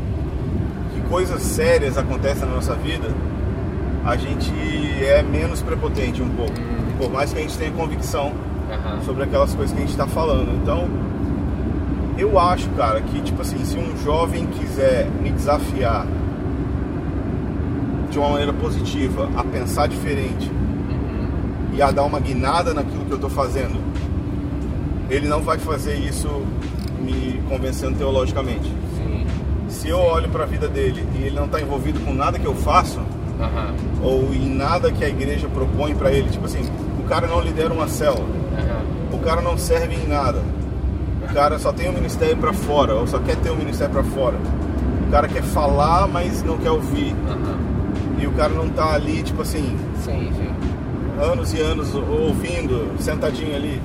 que 0.94 1.00
coisas 1.08 1.42
sérias 1.42 1.98
acontecem 1.98 2.46
na 2.48 2.54
nossa 2.54 2.74
vida, 2.74 3.08
a 4.04 4.16
gente 4.16 4.52
é 5.02 5.22
menos 5.22 5.62
prepotente 5.62 6.22
um 6.22 6.28
pouco. 6.30 6.54
Por 6.98 7.10
mais 7.10 7.32
que 7.32 7.38
a 7.38 7.42
gente 7.42 7.56
tenha 7.56 7.72
convicção 7.72 8.32
aham, 8.70 9.00
sobre 9.02 9.24
aquelas 9.24 9.54
coisas 9.54 9.72
que 9.72 9.78
a 9.78 9.86
gente 9.86 9.92
está 9.92 10.06
falando. 10.06 10.54
Então, 10.62 10.88
eu 12.16 12.38
acho, 12.38 12.68
cara, 12.70 13.00
que 13.00 13.20
tipo 13.20 13.42
assim, 13.42 13.64
se 13.64 13.76
um 13.76 13.96
jovem 14.04 14.46
quiser 14.46 15.06
me 15.20 15.30
desafiar 15.30 16.06
de 18.10 18.18
uma 18.18 18.30
maneira 18.30 18.52
positiva 18.52 19.28
a 19.36 19.42
pensar 19.42 19.88
diferente 19.88 20.50
e 21.72 21.82
a 21.82 21.90
dar 21.90 22.04
uma 22.04 22.20
guinada 22.20 22.72
naquilo 22.72 23.04
que 23.04 23.10
eu 23.10 23.16
estou 23.16 23.30
fazendo, 23.30 23.80
ele 25.14 25.28
não 25.28 25.40
vai 25.40 25.58
fazer 25.58 25.94
isso 25.96 26.28
me 27.00 27.40
convencendo 27.48 27.96
teologicamente. 27.96 28.70
sim, 28.96 29.26
Se 29.68 29.88
eu 29.88 29.98
olho 29.98 30.28
para 30.28 30.44
a 30.44 30.46
vida 30.46 30.68
dele 30.68 31.06
e 31.18 31.24
ele 31.24 31.36
não 31.36 31.44
está 31.44 31.60
envolvido 31.60 32.00
com 32.00 32.12
nada 32.14 32.38
que 32.38 32.46
eu 32.46 32.54
faço 32.54 33.00
ou 34.02 34.32
em 34.32 34.48
nada 34.54 34.90
que 34.92 35.04
a 35.04 35.08
igreja 35.08 35.48
propõe 35.48 35.94
para 35.94 36.10
ele, 36.12 36.30
tipo 36.30 36.46
assim, 36.46 36.62
o 36.98 37.02
cara 37.08 37.26
não 37.26 37.40
lidera 37.40 37.72
uma 37.72 37.88
célula. 37.88 38.26
O 39.12 39.18
cara 39.18 39.40
não 39.40 39.56
serve 39.58 39.94
em 39.94 40.06
nada. 40.08 40.42
O 41.22 41.34
cara 41.34 41.58
só 41.58 41.72
tem 41.72 41.88
o 41.88 41.92
ministério 41.92 42.36
pra 42.36 42.52
fora, 42.52 42.94
ou 42.94 43.06
só 43.06 43.18
quer 43.18 43.36
ter 43.36 43.50
o 43.50 43.56
ministério 43.56 43.92
pra 43.92 44.04
fora. 44.04 44.36
O 45.06 45.10
cara 45.10 45.26
quer 45.28 45.42
falar, 45.42 46.06
mas 46.06 46.42
não 46.42 46.58
quer 46.58 46.70
ouvir. 46.70 47.14
E 48.18 48.26
o 48.26 48.32
cara 48.32 48.52
não 48.52 48.68
tá 48.68 48.92
ali, 48.94 49.22
tipo 49.22 49.42
assim, 49.42 49.76
sim, 50.02 50.30
sim, 50.36 50.50
anos 51.22 51.52
e 51.54 51.60
anos 51.60 51.94
ouvindo, 51.94 52.92
sentadinho 52.98 53.54
ali. 53.54 53.80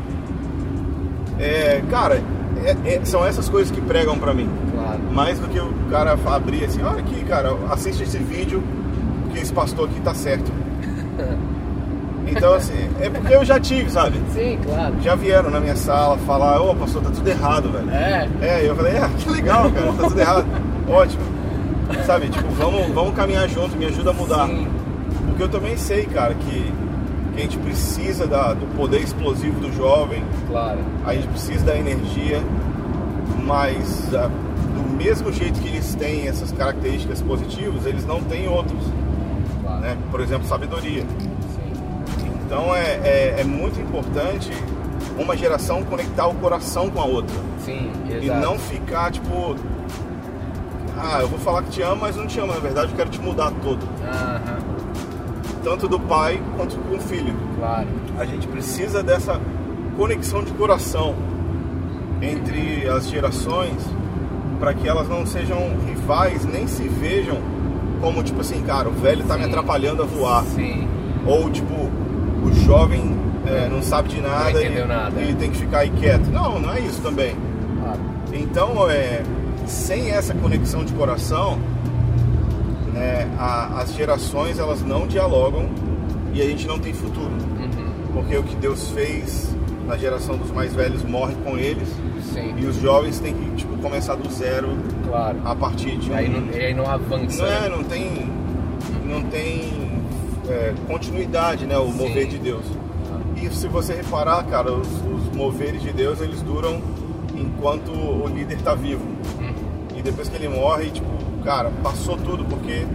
É, 1.39 1.81
cara, 1.89 2.21
é- 2.65 2.95
é- 2.95 3.01
são 3.05 3.25
essas 3.25 3.47
coisas 3.47 3.71
que 3.71 3.79
pregam 3.81 4.17
pra 4.17 4.33
mim. 4.33 4.49
claro, 4.73 4.99
Mais 5.11 5.39
do 5.39 5.47
que 5.47 5.59
o 5.59 5.71
cara 5.89 6.17
abrir 6.25 6.65
assim, 6.65 6.81
olha 6.83 6.99
aqui, 6.99 7.23
cara, 7.23 7.55
assiste 7.71 8.03
esse 8.03 8.17
vídeo, 8.17 8.61
porque 9.25 9.39
esse 9.39 9.53
pastor 9.53 9.87
aqui 9.89 9.99
tá 10.01 10.13
certo. 10.13 10.51
Então, 12.31 12.53
assim, 12.53 12.87
é 13.01 13.09
porque 13.09 13.33
eu 13.33 13.43
já 13.43 13.59
tive, 13.59 13.89
sabe? 13.89 14.19
sim, 14.33 14.59
claro, 14.63 14.93
Já 15.01 15.15
vieram 15.15 15.49
na 15.49 15.59
minha 15.59 15.75
sala 15.75 16.15
falar, 16.27 16.61
ô 16.61 16.75
pastor, 16.75 17.01
tá 17.01 17.09
tudo 17.09 17.27
errado, 17.27 17.71
velho. 17.71 17.89
é, 17.89 18.29
É, 18.41 18.69
eu 18.69 18.75
falei, 18.75 18.93
é, 18.97 19.09
que 19.17 19.29
legal, 19.31 19.71
cara, 19.71 19.93
tá 19.93 20.03
tudo 20.07 20.19
errado. 20.19 20.45
Ótimo. 20.87 21.23
Sabe, 22.05 22.29
tipo, 22.29 22.47
vamos, 22.49 22.87
vamos 22.93 23.15
caminhar 23.15 23.49
junto, 23.49 23.75
me 23.75 23.85
ajuda 23.87 24.11
a 24.11 24.13
mudar. 24.13 24.45
sim, 24.45 24.67
Porque 25.27 25.41
eu 25.41 25.49
também 25.49 25.75
sei, 25.75 26.05
cara, 26.05 26.35
que, 26.35 26.71
que 27.33 27.39
a 27.39 27.43
gente 27.43 27.57
precisa 27.57 28.25
da, 28.27 28.53
do 28.53 28.65
poder 28.75 29.01
explosivo 29.01 29.59
do 29.59 29.71
jovem, 29.73 30.23
claro, 30.47 30.79
a 31.05 31.13
gente 31.13 31.27
precisa 31.27 31.65
da 31.65 31.77
energia, 31.77 32.41
mas 33.45 34.13
ah, 34.13 34.29
do 34.75 34.97
mesmo 34.97 35.31
jeito 35.31 35.59
que 35.59 35.67
eles 35.67 35.95
têm 35.95 36.27
essas 36.27 36.51
características 36.51 37.21
positivas, 37.21 37.85
eles 37.85 38.05
não 38.05 38.21
têm 38.21 38.47
outros, 38.47 38.79
claro, 39.61 39.81
né? 39.81 39.97
Por 40.11 40.19
exemplo, 40.21 40.47
sabedoria. 40.47 41.01
sim, 41.01 41.71
Então 42.45 42.75
é, 42.75 42.99
é, 43.03 43.35
é 43.39 43.43
muito 43.43 43.79
importante 43.79 44.51
uma 45.17 45.35
geração 45.35 45.83
conectar 45.83 46.27
o 46.27 46.35
coração 46.35 46.89
com 46.89 46.99
a 47.01 47.05
outra. 47.05 47.35
sim, 47.63 47.91
E 48.09 48.25
exato, 48.25 48.39
não 48.41 48.57
ficar 48.57 49.11
tipo. 49.11 49.55
Ah, 51.01 51.19
eu 51.21 51.27
vou 51.29 51.39
falar 51.39 51.63
que 51.63 51.69
te 51.71 51.81
amo, 51.81 52.01
mas 52.01 52.15
não 52.17 52.27
te 52.27 52.39
amo. 52.39 52.51
Na 52.53 52.59
verdade, 52.59 52.91
eu 52.91 52.95
quero 52.97 53.09
te 53.09 53.21
mudar 53.21 53.51
todo. 53.63 53.79
aham, 54.03 54.59
Tanto 55.63 55.87
do 55.87 55.99
pai 55.99 56.41
quanto 56.55 56.77
com 56.77 56.95
o 56.95 56.99
filho. 56.99 57.33
claro, 57.57 57.87
A 58.17 58.25
gente 58.25 58.47
precisa 58.47 59.03
dessa 59.03 59.39
conexão 59.97 60.43
de 60.43 60.51
coração 60.53 61.13
entre 62.21 62.87
as 62.87 63.09
gerações 63.09 63.75
para 64.59 64.73
que 64.73 64.87
elas 64.87 65.07
não 65.07 65.25
sejam 65.25 65.57
rivais, 65.87 66.45
nem 66.45 66.67
se 66.67 66.83
vejam 66.87 67.37
como 68.01 68.23
tipo 68.23 68.41
assim, 68.41 68.61
cara, 68.63 68.87
o 68.89 68.91
velho 68.93 69.23
tá 69.25 69.37
me 69.37 69.45
atrapalhando 69.45 70.03
a 70.03 70.05
voar. 70.05 70.43
sim, 70.45 70.87
Ou 71.25 71.49
tipo, 71.49 71.73
o 71.73 72.53
jovem 72.65 73.17
é, 73.45 73.67
não 73.69 73.81
sabe 73.81 74.09
de 74.09 74.21
nada, 74.21 74.51
entendeu 74.51 74.85
e, 74.85 74.87
nada. 74.87 75.21
e 75.21 75.33
tem 75.35 75.49
que 75.51 75.57
ficar 75.57 75.79
aí 75.79 75.89
quieto. 75.89 76.27
Não, 76.31 76.59
não 76.59 76.73
é 76.73 76.79
isso 76.79 77.01
também. 77.01 77.35
claro, 77.81 77.99
Então, 78.33 78.89
é, 78.89 79.21
sem 79.65 80.11
essa 80.11 80.33
conexão 80.33 80.83
de 80.85 80.93
coração, 80.93 81.57
né, 82.99 83.27
a- 83.39 83.79
as 83.81 83.93
gerações 83.93 84.59
elas 84.59 84.81
não 84.81 85.07
dialogam 85.07 85.65
e 86.33 86.41
a 86.41 86.45
gente 86.45 86.67
não 86.67 86.77
tem 86.77 86.93
futuro. 86.93 87.31
Uhum. 87.31 87.89
Porque 88.13 88.37
o 88.37 88.43
que 88.43 88.55
Deus 88.55 88.89
fez 88.89 89.55
na 89.87 89.97
geração 89.97 90.37
dos 90.37 90.51
mais 90.51 90.73
velhos 90.75 91.03
morre 91.03 91.33
com 91.43 91.57
eles 91.57 91.87
Sim, 92.33 92.53
e 92.57 92.65
os 92.65 92.75
jovens 92.75 93.19
têm 93.19 93.33
que 93.33 93.49
tipo, 93.55 93.75
começar 93.77 94.15
do 94.15 94.29
zero 94.31 94.69
claro. 95.07 95.37
a 95.45 95.55
partir 95.55 95.97
de 95.97 96.09
E 96.09 96.11
um... 96.11 96.15
aí 96.15 96.29
não, 96.29 96.51
e 96.53 96.59
aí 96.65 96.73
não 96.73 96.85
avança. 96.87 97.41
Não, 97.43 97.51
é, 97.51 97.61
né? 97.61 97.69
não 97.69 97.83
tem, 97.83 98.29
não 99.05 99.23
tem 99.23 99.71
é, 100.47 100.73
continuidade, 100.87 101.65
né? 101.65 101.77
O 101.77 101.87
Sim. 101.91 101.97
mover 101.97 102.27
de 102.27 102.37
Deus. 102.37 102.65
E 103.41 103.49
se 103.53 103.67
você 103.67 103.93
reparar, 103.95 104.43
cara, 104.43 104.71
os, 104.73 104.87
os 104.87 105.35
moveres 105.35 105.81
de 105.81 105.91
Deus 105.93 106.19
eles 106.21 106.41
duram 106.41 106.81
enquanto 107.35 107.89
o 107.91 108.27
líder 108.27 108.57
está 108.57 108.75
vivo. 108.75 109.05
Uhum. 109.39 109.53
E 109.97 110.01
depois 110.01 110.27
que 110.29 110.35
ele 110.35 110.49
morre, 110.49 110.91
tipo, 110.91 111.07
cara, 111.43 111.71
passou 111.83 112.17
tudo 112.17 112.43
porque 112.45 112.85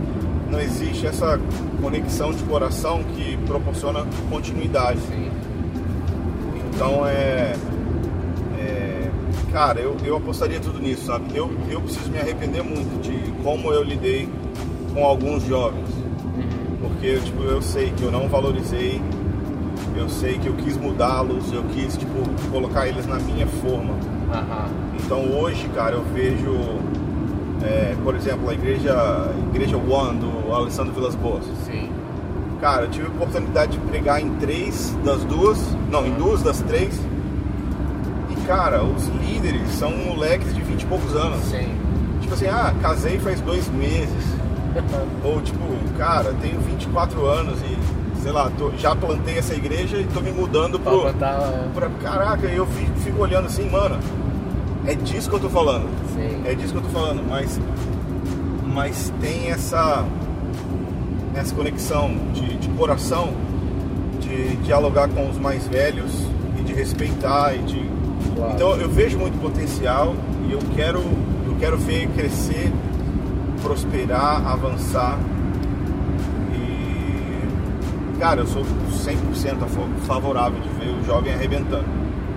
não 0.50 0.61
existe 0.61 1.07
essa 1.07 1.38
conexão 1.80 2.33
de 2.33 2.42
coração 2.44 3.02
que 3.14 3.37
proporciona 3.46 4.07
continuidade. 4.30 5.00
Sim. 5.00 5.30
Então 6.74 7.07
é. 7.07 7.54
é, 8.59 9.11
cara, 9.52 9.80
eu, 9.80 9.96
eu 10.04 10.16
apostaria 10.16 10.61
tudo 10.61 10.80
nisso, 10.80 11.07
sabe? 11.07 11.37
Eu, 11.37 11.50
eu 11.68 11.80
preciso 11.80 12.11
me 12.11 12.18
arrepender 12.18 12.62
muito 12.62 13.00
de 13.02 13.33
como 13.42 13.72
eu 13.72 13.83
lidei 13.83 14.28
com 14.92 15.04
alguns 15.04 15.44
jovens. 15.44 15.88
Porque 16.80 17.18
tipo, 17.18 17.42
eu 17.42 17.62
sei 17.62 17.90
que 17.96 18.02
eu 18.02 18.11
não 18.11 18.28
valorizei, 18.28 19.00
eu 19.96 20.09
sei 20.09 20.38
que 20.38 20.46
eu 20.46 20.54
quis 20.54 20.76
mudá-los, 20.76 21.52
eu 21.52 21.62
quis 21.64 21.96
tipo, 21.96 22.12
colocar 22.50 22.87
eles 22.87 23.07
na 23.07 23.18
minha 23.18 23.46
forma. 23.46 23.94
Aham. 24.33 24.68
Então 25.02 25.38
hoje, 25.38 25.68
cara, 25.74 25.96
eu 25.96 26.04
vejo, 26.14 26.52
é, 27.64 27.94
por 28.05 28.14
exemplo, 28.14 28.48
a 28.50 28.55
igreja, 28.55 29.31
igreja 29.53 29.77
One 29.77 30.18
do 30.18 30.53
Alessandro 30.55 30.92
Vilas 30.92 31.14
Boas. 31.14 31.44
Sim. 31.64 31.90
Cara, 32.61 32.83
eu 32.83 32.90
tive 32.90 33.07
a 33.07 33.11
oportunidade 33.11 33.72
de 33.72 33.79
pregar 33.79 34.20
em 34.20 34.31
três 34.37 34.96
das 35.05 35.22
duas, 35.24 35.59
não, 35.90 36.07
em 36.07 36.12
duas 36.14 36.42
das 36.42 36.61
três. 36.62 36.98
E 38.31 38.35
cara, 38.46 38.83
os 38.83 39.07
líderes 39.09 39.68
são 39.72 39.90
moleques 39.90 40.55
de 40.55 40.61
20 40.62 40.83
e 40.83 40.87
poucos 40.87 41.14
anos. 41.14 41.40
Sim. 41.44 41.74
Tipo 42.20 42.35
assim, 42.35 42.46
ah, 42.46 42.74
casei 42.81 43.18
faz 43.18 43.40
dois 43.40 43.68
meses. 43.68 44.35
Ou 45.24 45.40
tipo, 45.42 45.59
cara, 45.98 46.35
tenho 46.40 46.59
24 46.61 47.27
anos 47.27 47.59
e, 47.62 48.22
sei 48.22 48.33
lá, 48.33 48.50
tô- 48.59 48.70
já 48.79 48.94
plantei 48.96 49.38
essa 49.38 49.55
igreja 49.55 49.98
e 49.98 50.05
tô 50.05 50.20
me 50.20 50.33
mudando 50.33 50.79
Pra 50.81 50.90
pro. 50.92 51.03
botar. 51.03 51.68
Pra, 51.74 51.88
caraca, 52.03 52.46
eu 52.46 52.66
fico, 52.66 52.96
fico 53.00 53.22
olhando 53.22 53.46
assim, 53.46 53.68
mano, 53.70 53.98
é 54.87 54.94
disso 54.94 55.29
que 55.31 55.37
eu 55.37 55.40
tô 55.40 55.49
falando. 55.49 55.88
Sim. 56.14 56.42
É 56.44 56.55
disso 56.55 56.73
que 56.73 56.79
eu 56.79 56.83
tô 56.83 56.88
falando, 56.90 57.23
mas. 57.29 57.61
Mas 58.73 59.12
tem 59.20 59.51
essa. 59.51 60.05
Essa 61.35 61.55
conexão 61.55 62.14
de, 62.33 62.57
de 62.59 62.68
coração, 62.70 63.33
de 64.20 64.57
dialogar 64.59 65.09
com 65.09 65.29
os 65.29 65.37
mais 65.38 65.66
velhos 65.66 66.12
e 66.59 66.62
de 66.62 66.73
respeitar 66.73 67.55
e 67.55 67.59
de. 67.61 67.90
Claro. 68.37 68.53
Então 68.55 68.77
eu 68.77 68.88
vejo 68.88 69.18
muito 69.18 69.38
potencial 69.40 70.14
e 70.49 70.53
eu 70.53 70.59
quero, 70.77 71.01
eu 71.01 71.57
quero 71.59 71.77
ver 71.79 72.09
crescer, 72.11 72.73
prosperar, 73.62 74.47
avançar. 74.47 75.18
E. 76.53 78.18
Cara, 78.18 78.40
eu 78.42 78.47
sou 78.47 78.62
100% 78.64 79.62
a 79.62 79.66
fa- 79.66 79.88
favorável 80.07 80.61
de 80.61 80.68
ver 80.68 80.90
o 80.92 81.05
jovem 81.05 81.33
arrebentando. 81.35 81.85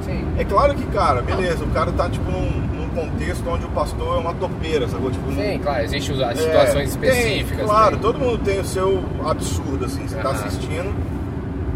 Sim. 0.07 0.25
É 0.39 0.43
claro 0.43 0.73
que, 0.73 0.85
cara, 0.87 1.21
beleza, 1.21 1.63
o 1.63 1.67
cara 1.69 1.91
tá 1.91 2.09
tipo 2.09 2.31
num, 2.31 2.49
num 2.49 2.89
contexto 2.89 3.47
onde 3.47 3.65
o 3.65 3.69
pastor 3.69 4.15
é 4.15 4.19
uma 4.19 4.33
topeira, 4.33 4.87
sacou? 4.87 5.11
Tipo, 5.11 5.29
num- 5.29 5.35
Sim, 5.41 5.59
claro, 5.61 5.83
existem 5.83 6.23
as 6.23 6.39
é, 6.39 6.41
situações 6.41 6.95
tem, 6.95 7.09
específicas. 7.11 7.65
claro, 7.65 7.95
né? 7.97 8.01
todo 8.01 8.17
mundo 8.19 8.37
tem 8.43 8.59
o 8.59 8.65
seu 8.65 9.03
absurdo, 9.25 9.85
assim, 9.85 10.07
você 10.07 10.15
tá 10.15 10.29
assistindo 10.31 10.95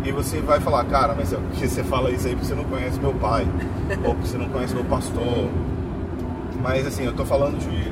e 0.03 0.11
você 0.11 0.39
vai 0.41 0.59
falar, 0.59 0.83
cara, 0.85 1.13
mas 1.15 1.31
é 1.31 1.35
porque 1.37 1.67
você 1.67 1.83
fala 1.83 2.09
isso 2.09 2.25
aí 2.27 2.33
porque 2.33 2.47
você 2.47 2.55
não 2.55 2.63
conhece 2.63 2.99
meu 2.99 3.13
pai, 3.13 3.45
ou 4.03 4.15
porque 4.15 4.27
você 4.29 4.37
não 4.37 4.49
conhece 4.49 4.73
meu 4.73 4.85
pastor. 4.85 5.49
Mas 6.63 6.87
assim, 6.87 7.05
eu 7.05 7.13
tô 7.13 7.25
falando 7.25 7.57
de 7.59 7.91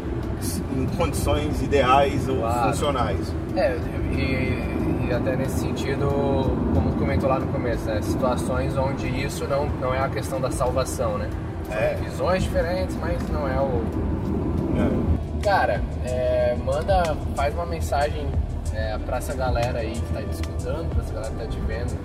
em 0.80 0.86
condições 0.95 1.62
ideais 1.62 2.28
ou 2.30 2.38
Claro. 2.38 2.69
funcionais. 2.69 3.34
É, 3.56 3.75
e, 4.13 4.79
e 5.10 5.13
até 5.13 5.36
nesse 5.36 5.60
sentido, 5.60 6.08
como 6.74 6.93
comentou 6.98 7.28
lá 7.28 7.39
no 7.39 7.48
começo, 7.48 7.84
né? 7.86 8.00
situações 8.02 8.78
onde 8.78 9.08
isso 9.08 9.48
não, 9.48 9.67
não 9.82 9.93
é 9.93 10.00
a 10.00 10.08
questão 10.08 10.39
da 10.39 10.52
salvação, 10.52 11.17
né? 11.17 11.30
É. 11.72 11.95
visões 12.02 12.43
diferentes, 12.43 12.95
mas 12.95 13.28
não 13.30 13.48
é 13.48 13.60
o. 13.60 13.84
É. 14.78 15.43
Cara, 15.43 15.82
é, 16.06 16.56
manda, 16.63 17.15
faz 17.36 17.54
uma 17.54 17.65
mensagem 17.65 18.28
é, 18.74 18.98
pra 19.00 19.17
essa 19.17 19.34
galera 19.34 19.80
aí 19.80 19.93
que 19.93 20.13
tá 20.13 20.22
te 20.22 20.32
escutando, 20.32 20.89
pra 20.89 21.04
essa 21.04 21.13
galera 21.13 21.34
que 21.34 21.43
tá 21.43 21.48
te 21.48 21.60
vendo, 21.62 21.98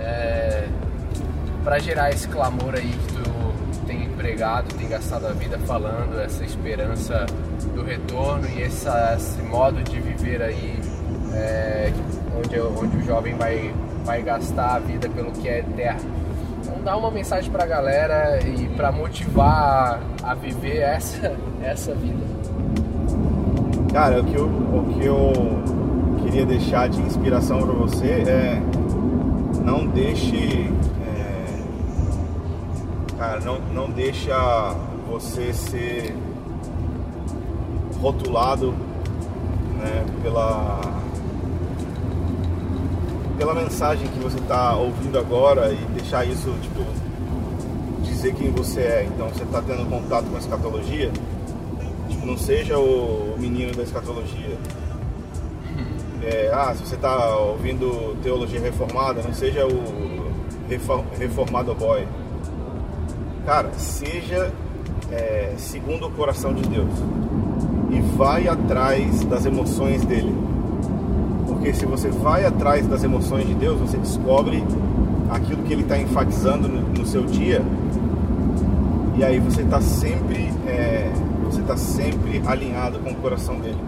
é, 0.00 0.68
pra 1.62 1.78
gerar 1.78 2.10
esse 2.10 2.26
clamor 2.28 2.74
aí 2.74 2.90
que 2.90 3.14
tu 3.14 3.86
tem 3.86 4.04
empregado, 4.04 4.74
tem 4.74 4.88
gastado 4.88 5.26
a 5.26 5.32
vida 5.32 5.58
falando, 5.60 6.20
essa 6.20 6.44
esperança 6.44 7.26
do 7.74 7.84
retorno 7.84 8.48
e 8.48 8.62
essa, 8.62 9.14
esse 9.16 9.42
modo 9.42 9.82
de 9.82 10.00
viver 10.00 10.42
aí, 10.42 10.78
é, 11.34 11.92
onde, 12.36 12.60
onde 12.60 12.96
o 12.96 13.02
jovem 13.04 13.34
vai, 13.34 13.74
vai 14.04 14.22
gastar 14.22 14.76
a 14.76 14.78
vida 14.78 15.08
pelo 15.08 15.30
que 15.32 15.48
é 15.48 15.60
eterno. 15.60 16.10
Então 16.62 16.82
dá 16.82 16.96
uma 16.96 17.10
mensagem 17.10 17.50
pra 17.50 17.66
galera 17.66 18.40
e 18.46 18.68
pra 18.76 18.92
motivar 18.92 20.00
a, 20.22 20.30
a 20.30 20.34
viver 20.34 20.78
essa, 20.78 21.36
essa 21.62 21.94
vida. 21.94 22.32
Cara, 23.92 24.20
o 24.20 24.24
que 24.24 24.34
eu, 24.34 24.46
o 24.46 24.94
que 24.94 25.04
eu 25.04 26.22
queria 26.24 26.46
deixar 26.46 26.88
de 26.88 27.00
inspiração 27.02 27.60
para 27.60 27.74
você 27.74 28.06
é 28.06 28.62
não 29.64 29.86
deixe. 29.86 30.70
é, 31.06 31.62
cara, 33.18 33.40
não, 33.40 33.58
não 33.72 33.90
deixa 33.90 34.74
você 35.10 35.52
ser 35.52 36.16
rotulado 38.00 38.72
né, 39.78 40.04
pela, 40.22 40.80
pela 43.42 43.54
mensagem 43.54 44.06
que 44.06 44.20
você 44.20 44.38
está 44.38 44.76
ouvindo 44.76 45.18
agora 45.18 45.72
e 45.72 45.76
deixar 45.96 46.24
isso, 46.24 46.54
tipo, 46.62 46.80
dizer 48.04 48.32
quem 48.36 48.52
você 48.52 48.80
é. 48.82 49.08
Então 49.12 49.28
você 49.30 49.42
está 49.42 49.60
tendo 49.60 49.84
contato 49.90 50.26
com 50.26 50.36
a 50.36 50.38
escatologia, 50.38 51.10
Tipo, 52.08 52.24
não 52.24 52.38
seja 52.38 52.78
o 52.78 53.34
menino 53.38 53.74
da 53.74 53.82
escatologia. 53.82 54.56
É, 56.24 56.52
ah, 56.54 56.72
se 56.72 56.86
você 56.86 56.94
está 56.94 57.36
ouvindo 57.36 58.16
teologia 58.22 58.60
reformada, 58.60 59.20
não 59.24 59.34
seja 59.34 59.66
o 59.66 60.30
refor- 60.68 61.02
reformado 61.18 61.74
boy. 61.74 62.06
Cara, 63.44 63.72
seja 63.76 64.52
é, 65.10 65.52
segundo 65.56 66.06
o 66.06 66.10
coração 66.12 66.54
de 66.54 66.62
Deus 66.62 66.92
e 67.90 68.00
vai 68.16 68.46
atrás 68.46 69.24
das 69.24 69.44
emoções 69.44 70.04
dele. 70.04 70.32
Porque 71.62 71.74
se 71.74 71.86
você 71.86 72.08
vai 72.08 72.44
atrás 72.44 72.88
das 72.88 73.04
emoções 73.04 73.46
de 73.46 73.54
Deus, 73.54 73.78
você 73.78 73.96
descobre 73.96 74.64
aquilo 75.30 75.62
que 75.62 75.72
ele 75.72 75.82
está 75.82 75.96
enfatizando 75.96 76.66
no, 76.66 76.80
no 76.88 77.06
seu 77.06 77.24
dia 77.24 77.62
e 79.16 79.22
aí 79.22 79.38
você 79.38 79.62
está 79.62 79.80
sempre 79.80 80.52
é, 80.66 81.08
você 81.44 81.60
está 81.60 81.76
sempre 81.76 82.42
alinhado 82.44 82.98
com 82.98 83.10
o 83.10 83.14
coração 83.14 83.60
dele. 83.60 83.78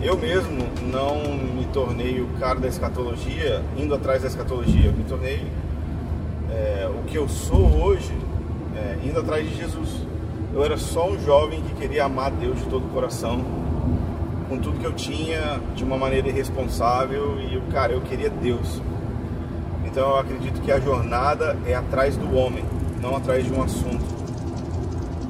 Eu 0.00 0.16
mesmo 0.16 0.66
não 0.90 1.16
me 1.54 1.66
tornei 1.74 2.22
o 2.22 2.28
cara 2.40 2.58
da 2.58 2.68
escatologia 2.68 3.62
indo 3.76 3.94
atrás 3.94 4.22
da 4.22 4.28
escatologia. 4.28 4.86
Eu 4.86 4.94
me 4.94 5.04
tornei 5.04 5.46
é, 6.50 6.88
o 6.88 7.02
que 7.02 7.18
eu 7.18 7.28
sou 7.28 7.82
hoje 7.82 8.14
é, 8.74 9.06
indo 9.06 9.20
atrás 9.20 9.46
de 9.46 9.54
Jesus. 9.54 9.90
Eu 10.54 10.64
era 10.64 10.78
só 10.78 11.10
um 11.10 11.22
jovem 11.22 11.60
que 11.60 11.74
queria 11.74 12.06
amar 12.06 12.30
Deus 12.30 12.56
de 12.60 12.64
todo 12.64 12.86
o 12.86 12.88
coração, 12.88 13.44
com 14.54 14.60
tudo 14.60 14.78
que 14.78 14.86
eu 14.86 14.92
tinha, 14.92 15.60
de 15.74 15.82
uma 15.82 15.98
maneira 15.98 16.28
irresponsável 16.28 17.40
e, 17.40 17.60
cara, 17.72 17.92
eu 17.92 18.00
queria 18.00 18.30
Deus. 18.30 18.80
Então 19.84 20.10
eu 20.10 20.18
acredito 20.18 20.60
que 20.60 20.70
a 20.70 20.78
jornada 20.78 21.56
é 21.66 21.74
atrás 21.74 22.16
do 22.16 22.34
homem, 22.36 22.64
não 23.02 23.16
atrás 23.16 23.44
de 23.44 23.52
um 23.52 23.62
assunto 23.62 24.04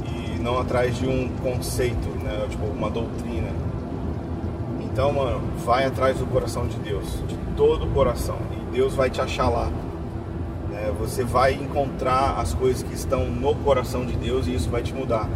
e 0.06 0.38
não 0.40 0.58
atrás 0.58 0.96
de 0.96 1.06
um 1.06 1.28
conceito, 1.42 2.08
né? 2.22 2.46
Tipo 2.50 2.66
uma 2.66 2.90
doutrina. 2.90 3.48
Então, 4.82 5.12
mano, 5.12 5.40
vai 5.64 5.86
atrás 5.86 6.18
do 6.18 6.26
coração 6.26 6.66
de 6.66 6.76
Deus, 6.78 7.06
de 7.26 7.36
todo 7.56 7.84
o 7.84 7.90
coração, 7.90 8.36
e 8.52 8.76
Deus 8.76 8.94
vai 8.94 9.10
te 9.10 9.20
achar 9.20 9.48
lá. 9.48 9.70
né? 10.70 10.92
Você 11.00 11.24
vai 11.24 11.54
encontrar 11.54 12.38
as 12.38 12.54
coisas 12.54 12.82
que 12.82 12.94
estão 12.94 13.24
no 13.24 13.54
coração 13.56 14.04
de 14.04 14.16
Deus 14.16 14.46
e 14.46 14.54
isso 14.54 14.70
vai 14.70 14.82
te 14.82 14.94
mudar. 14.94 15.28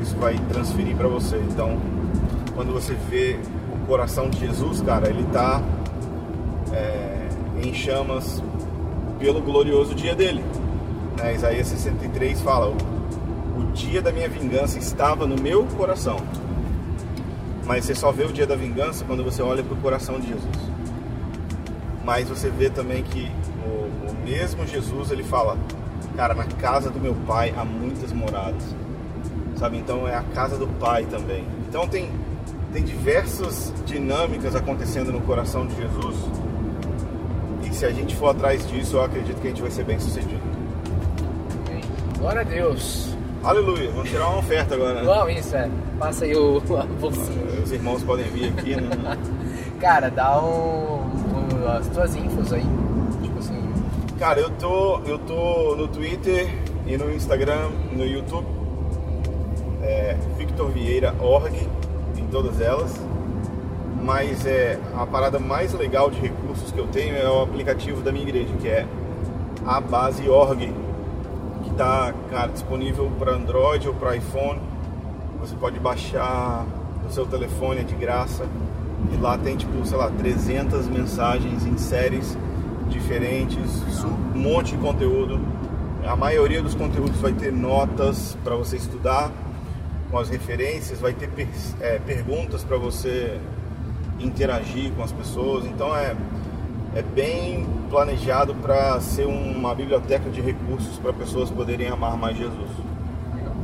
Isso 0.00 0.16
vai 0.16 0.36
transferir 0.48 0.96
para 0.96 1.06
você. 1.06 1.36
Então, 1.36 1.78
quando 2.62 2.74
você 2.74 2.94
vê 3.10 3.40
o 3.74 3.86
coração 3.86 4.30
de 4.30 4.38
Jesus, 4.38 4.80
cara, 4.82 5.10
ele 5.10 5.24
tá 5.32 5.60
é, 6.72 7.28
em 7.60 7.74
chamas 7.74 8.40
pelo 9.18 9.42
glorioso 9.42 9.96
dia 9.96 10.14
dele. 10.14 10.44
Né? 11.18 11.34
Isaías 11.34 11.66
63 11.66 12.40
fala: 12.40 12.68
o, 12.68 13.60
o 13.60 13.64
dia 13.72 14.00
da 14.00 14.12
minha 14.12 14.28
vingança 14.28 14.78
estava 14.78 15.26
no 15.26 15.42
meu 15.42 15.64
coração. 15.76 16.18
Mas 17.66 17.84
você 17.84 17.96
só 17.96 18.12
vê 18.12 18.22
o 18.22 18.32
dia 18.32 18.46
da 18.46 18.54
vingança 18.54 19.04
quando 19.04 19.24
você 19.24 19.42
olha 19.42 19.64
para 19.64 19.74
o 19.74 19.78
coração 19.78 20.20
de 20.20 20.28
Jesus. 20.28 20.58
Mas 22.04 22.28
você 22.28 22.48
vê 22.48 22.70
também 22.70 23.02
que 23.02 23.28
o, 23.66 24.08
o 24.08 24.24
mesmo 24.24 24.64
Jesus 24.68 25.10
ele 25.10 25.24
fala, 25.24 25.58
cara, 26.14 26.32
na 26.32 26.44
casa 26.44 26.90
do 26.90 27.00
meu 27.00 27.16
pai 27.26 27.52
há 27.56 27.64
muitas 27.64 28.12
moradas, 28.12 28.62
sabe? 29.56 29.78
Então 29.78 30.06
é 30.06 30.14
a 30.14 30.22
casa 30.22 30.56
do 30.56 30.68
pai 30.78 31.06
também. 31.06 31.44
Então 31.68 31.88
tem 31.88 32.08
tem 32.72 32.82
diversas 32.82 33.72
dinâmicas 33.86 34.54
acontecendo 34.56 35.12
no 35.12 35.20
coração 35.20 35.66
de 35.66 35.74
Jesus. 35.76 36.16
E 37.64 37.74
se 37.74 37.84
a 37.84 37.90
gente 37.90 38.16
for 38.16 38.28
atrás 38.30 38.66
disso, 38.66 38.96
eu 38.96 39.04
acredito 39.04 39.40
que 39.40 39.46
a 39.48 39.50
gente 39.50 39.62
vai 39.62 39.70
ser 39.70 39.84
bem 39.84 39.98
sucedido. 39.98 40.40
Glória 42.18 42.40
a 42.40 42.44
Deus. 42.44 43.14
Aleluia. 43.42 43.90
Vamos 43.90 44.08
tirar 44.10 44.28
uma 44.28 44.38
oferta 44.38 44.74
agora, 44.74 44.94
né? 44.94 45.02
Vamos, 45.02 45.36
isso, 45.36 45.56
é. 45.56 45.68
Passa 45.98 46.24
aí 46.24 46.34
o, 46.36 46.58
a 46.78 46.84
bolsinha. 46.84 47.44
Os 47.62 47.72
irmãos 47.72 48.02
podem 48.04 48.24
vir 48.26 48.48
aqui, 48.56 48.76
né? 48.76 48.88
Cara, 49.80 50.08
dá 50.10 50.40
um, 50.40 51.00
um- 51.00 51.68
as 51.76 51.88
tuas 51.88 52.14
infos 52.14 52.52
aí. 52.52 52.64
Tipo 53.22 53.38
assim, 53.40 53.60
Cara, 54.18 54.38
eu 54.40 54.50
tô, 54.50 55.00
eu 55.00 55.18
tô 55.18 55.74
no 55.76 55.88
Twitter 55.88 56.48
e 56.86 56.96
no 56.96 57.12
Instagram, 57.12 57.70
no 57.92 58.04
YouTube. 58.06 58.46
É, 59.82 60.16
Victor 60.38 60.70
Vieira 60.70 61.12
Org, 61.20 61.52
todas 62.32 62.60
elas. 62.60 62.98
Mas 64.02 64.44
é, 64.46 64.80
a 64.96 65.06
parada 65.06 65.38
mais 65.38 65.72
legal 65.74 66.10
de 66.10 66.18
recursos 66.18 66.72
que 66.72 66.78
eu 66.78 66.88
tenho 66.88 67.14
é 67.14 67.30
o 67.30 67.42
aplicativo 67.42 68.02
da 68.02 68.10
minha 68.10 68.24
igreja, 68.24 68.52
que 68.60 68.66
é 68.66 68.84
a 69.64 69.80
base 69.80 70.28
Org, 70.28 70.72
que 71.62 71.70
tá, 71.74 72.12
cara, 72.28 72.50
disponível 72.50 73.12
para 73.16 73.32
Android 73.32 73.86
ou 73.86 73.94
para 73.94 74.16
iPhone. 74.16 74.58
Você 75.40 75.54
pode 75.54 75.78
baixar 75.78 76.66
no 77.04 77.12
seu 77.12 77.26
telefone, 77.26 77.80
é 77.80 77.84
de 77.84 77.94
graça. 77.94 78.44
E 79.12 79.16
lá 79.16 79.38
tem, 79.38 79.56
tipo, 79.56 79.84
sei 79.86 79.96
lá, 79.96 80.10
300 80.10 80.88
mensagens 80.88 81.64
em 81.64 81.76
séries 81.76 82.36
diferentes, 82.88 84.04
um 84.34 84.38
monte 84.38 84.72
de 84.72 84.78
conteúdo. 84.78 85.40
A 86.04 86.16
maioria 86.16 86.60
dos 86.60 86.74
conteúdos 86.74 87.20
vai 87.20 87.32
ter 87.32 87.52
notas 87.52 88.36
para 88.42 88.56
você 88.56 88.76
estudar, 88.76 89.30
com 90.12 90.18
as 90.18 90.28
referências, 90.28 91.00
vai 91.00 91.14
ter 91.14 91.28
per- 91.28 91.48
é, 91.80 91.98
perguntas 91.98 92.62
para 92.62 92.76
você 92.76 93.40
interagir 94.20 94.92
com 94.92 95.02
as 95.02 95.10
pessoas. 95.10 95.64
Então 95.64 95.96
é, 95.96 96.14
é 96.94 97.02
bem 97.02 97.66
planejado 97.88 98.54
para 98.54 99.00
ser 99.00 99.26
uma 99.26 99.74
biblioteca 99.74 100.28
de 100.28 100.42
recursos 100.42 100.98
para 100.98 101.14
pessoas 101.14 101.50
poderem 101.50 101.88
amar 101.88 102.16
mais 102.16 102.36
Jesus. 102.36 102.70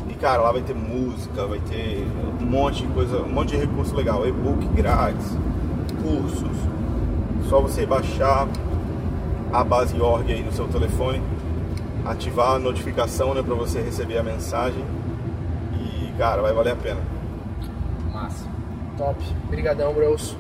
E 0.09 0.15
cara, 0.15 0.43
lá 0.43 0.51
vai 0.51 0.63
ter 0.63 0.75
música, 0.75 1.47
vai 1.47 1.61
ter 1.61 2.03
um 2.41 2.47
monte 2.47 2.87
de 2.87 2.89
coisa, 2.95 3.23
um 3.23 3.29
monte 3.33 3.51
de 3.51 3.59
recurso 3.59 3.95
legal, 3.95 4.27
e-book 4.27 4.67
grátis, 4.69 5.37
cursos. 6.03 6.57
Só 7.49 7.61
você 7.61 7.85
baixar 7.85 8.49
a 9.53 9.63
base 9.63 10.01
org 10.01 10.33
aí 10.33 10.43
no 10.43 10.53
seu 10.53 10.67
telefone, 10.67 11.21
ativar 12.07 12.53
a 12.53 12.59
notificação, 12.59 13.35
né, 13.35 13.43
para 13.43 13.55
você 13.55 13.81
receber 13.83 14.17
a 14.17 14.23
mensagem. 14.23 14.83
Cara, 16.19 16.43
vai 16.43 16.53
valer 16.53 16.73
a 16.73 16.77
pena. 16.77 17.01
massa. 18.13 18.45
Top. 18.97 19.23
Brigadão, 19.49 19.95
bros. 19.95 20.37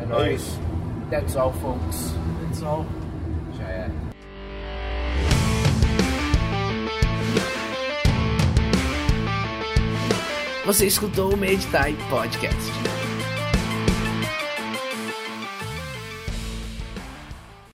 É 0.00 0.06
nóis. 0.06 0.40
isso. 0.40 0.60
That's 1.10 1.36
all, 1.36 1.52
folks. 1.52 2.14
That's 2.42 2.62
all. 2.62 2.86
Já 3.58 3.64
é. 3.64 3.90
Você 10.64 10.86
escutou 10.86 11.34
o 11.34 11.36
Meditai 11.36 11.96
Podcast. 12.08 12.99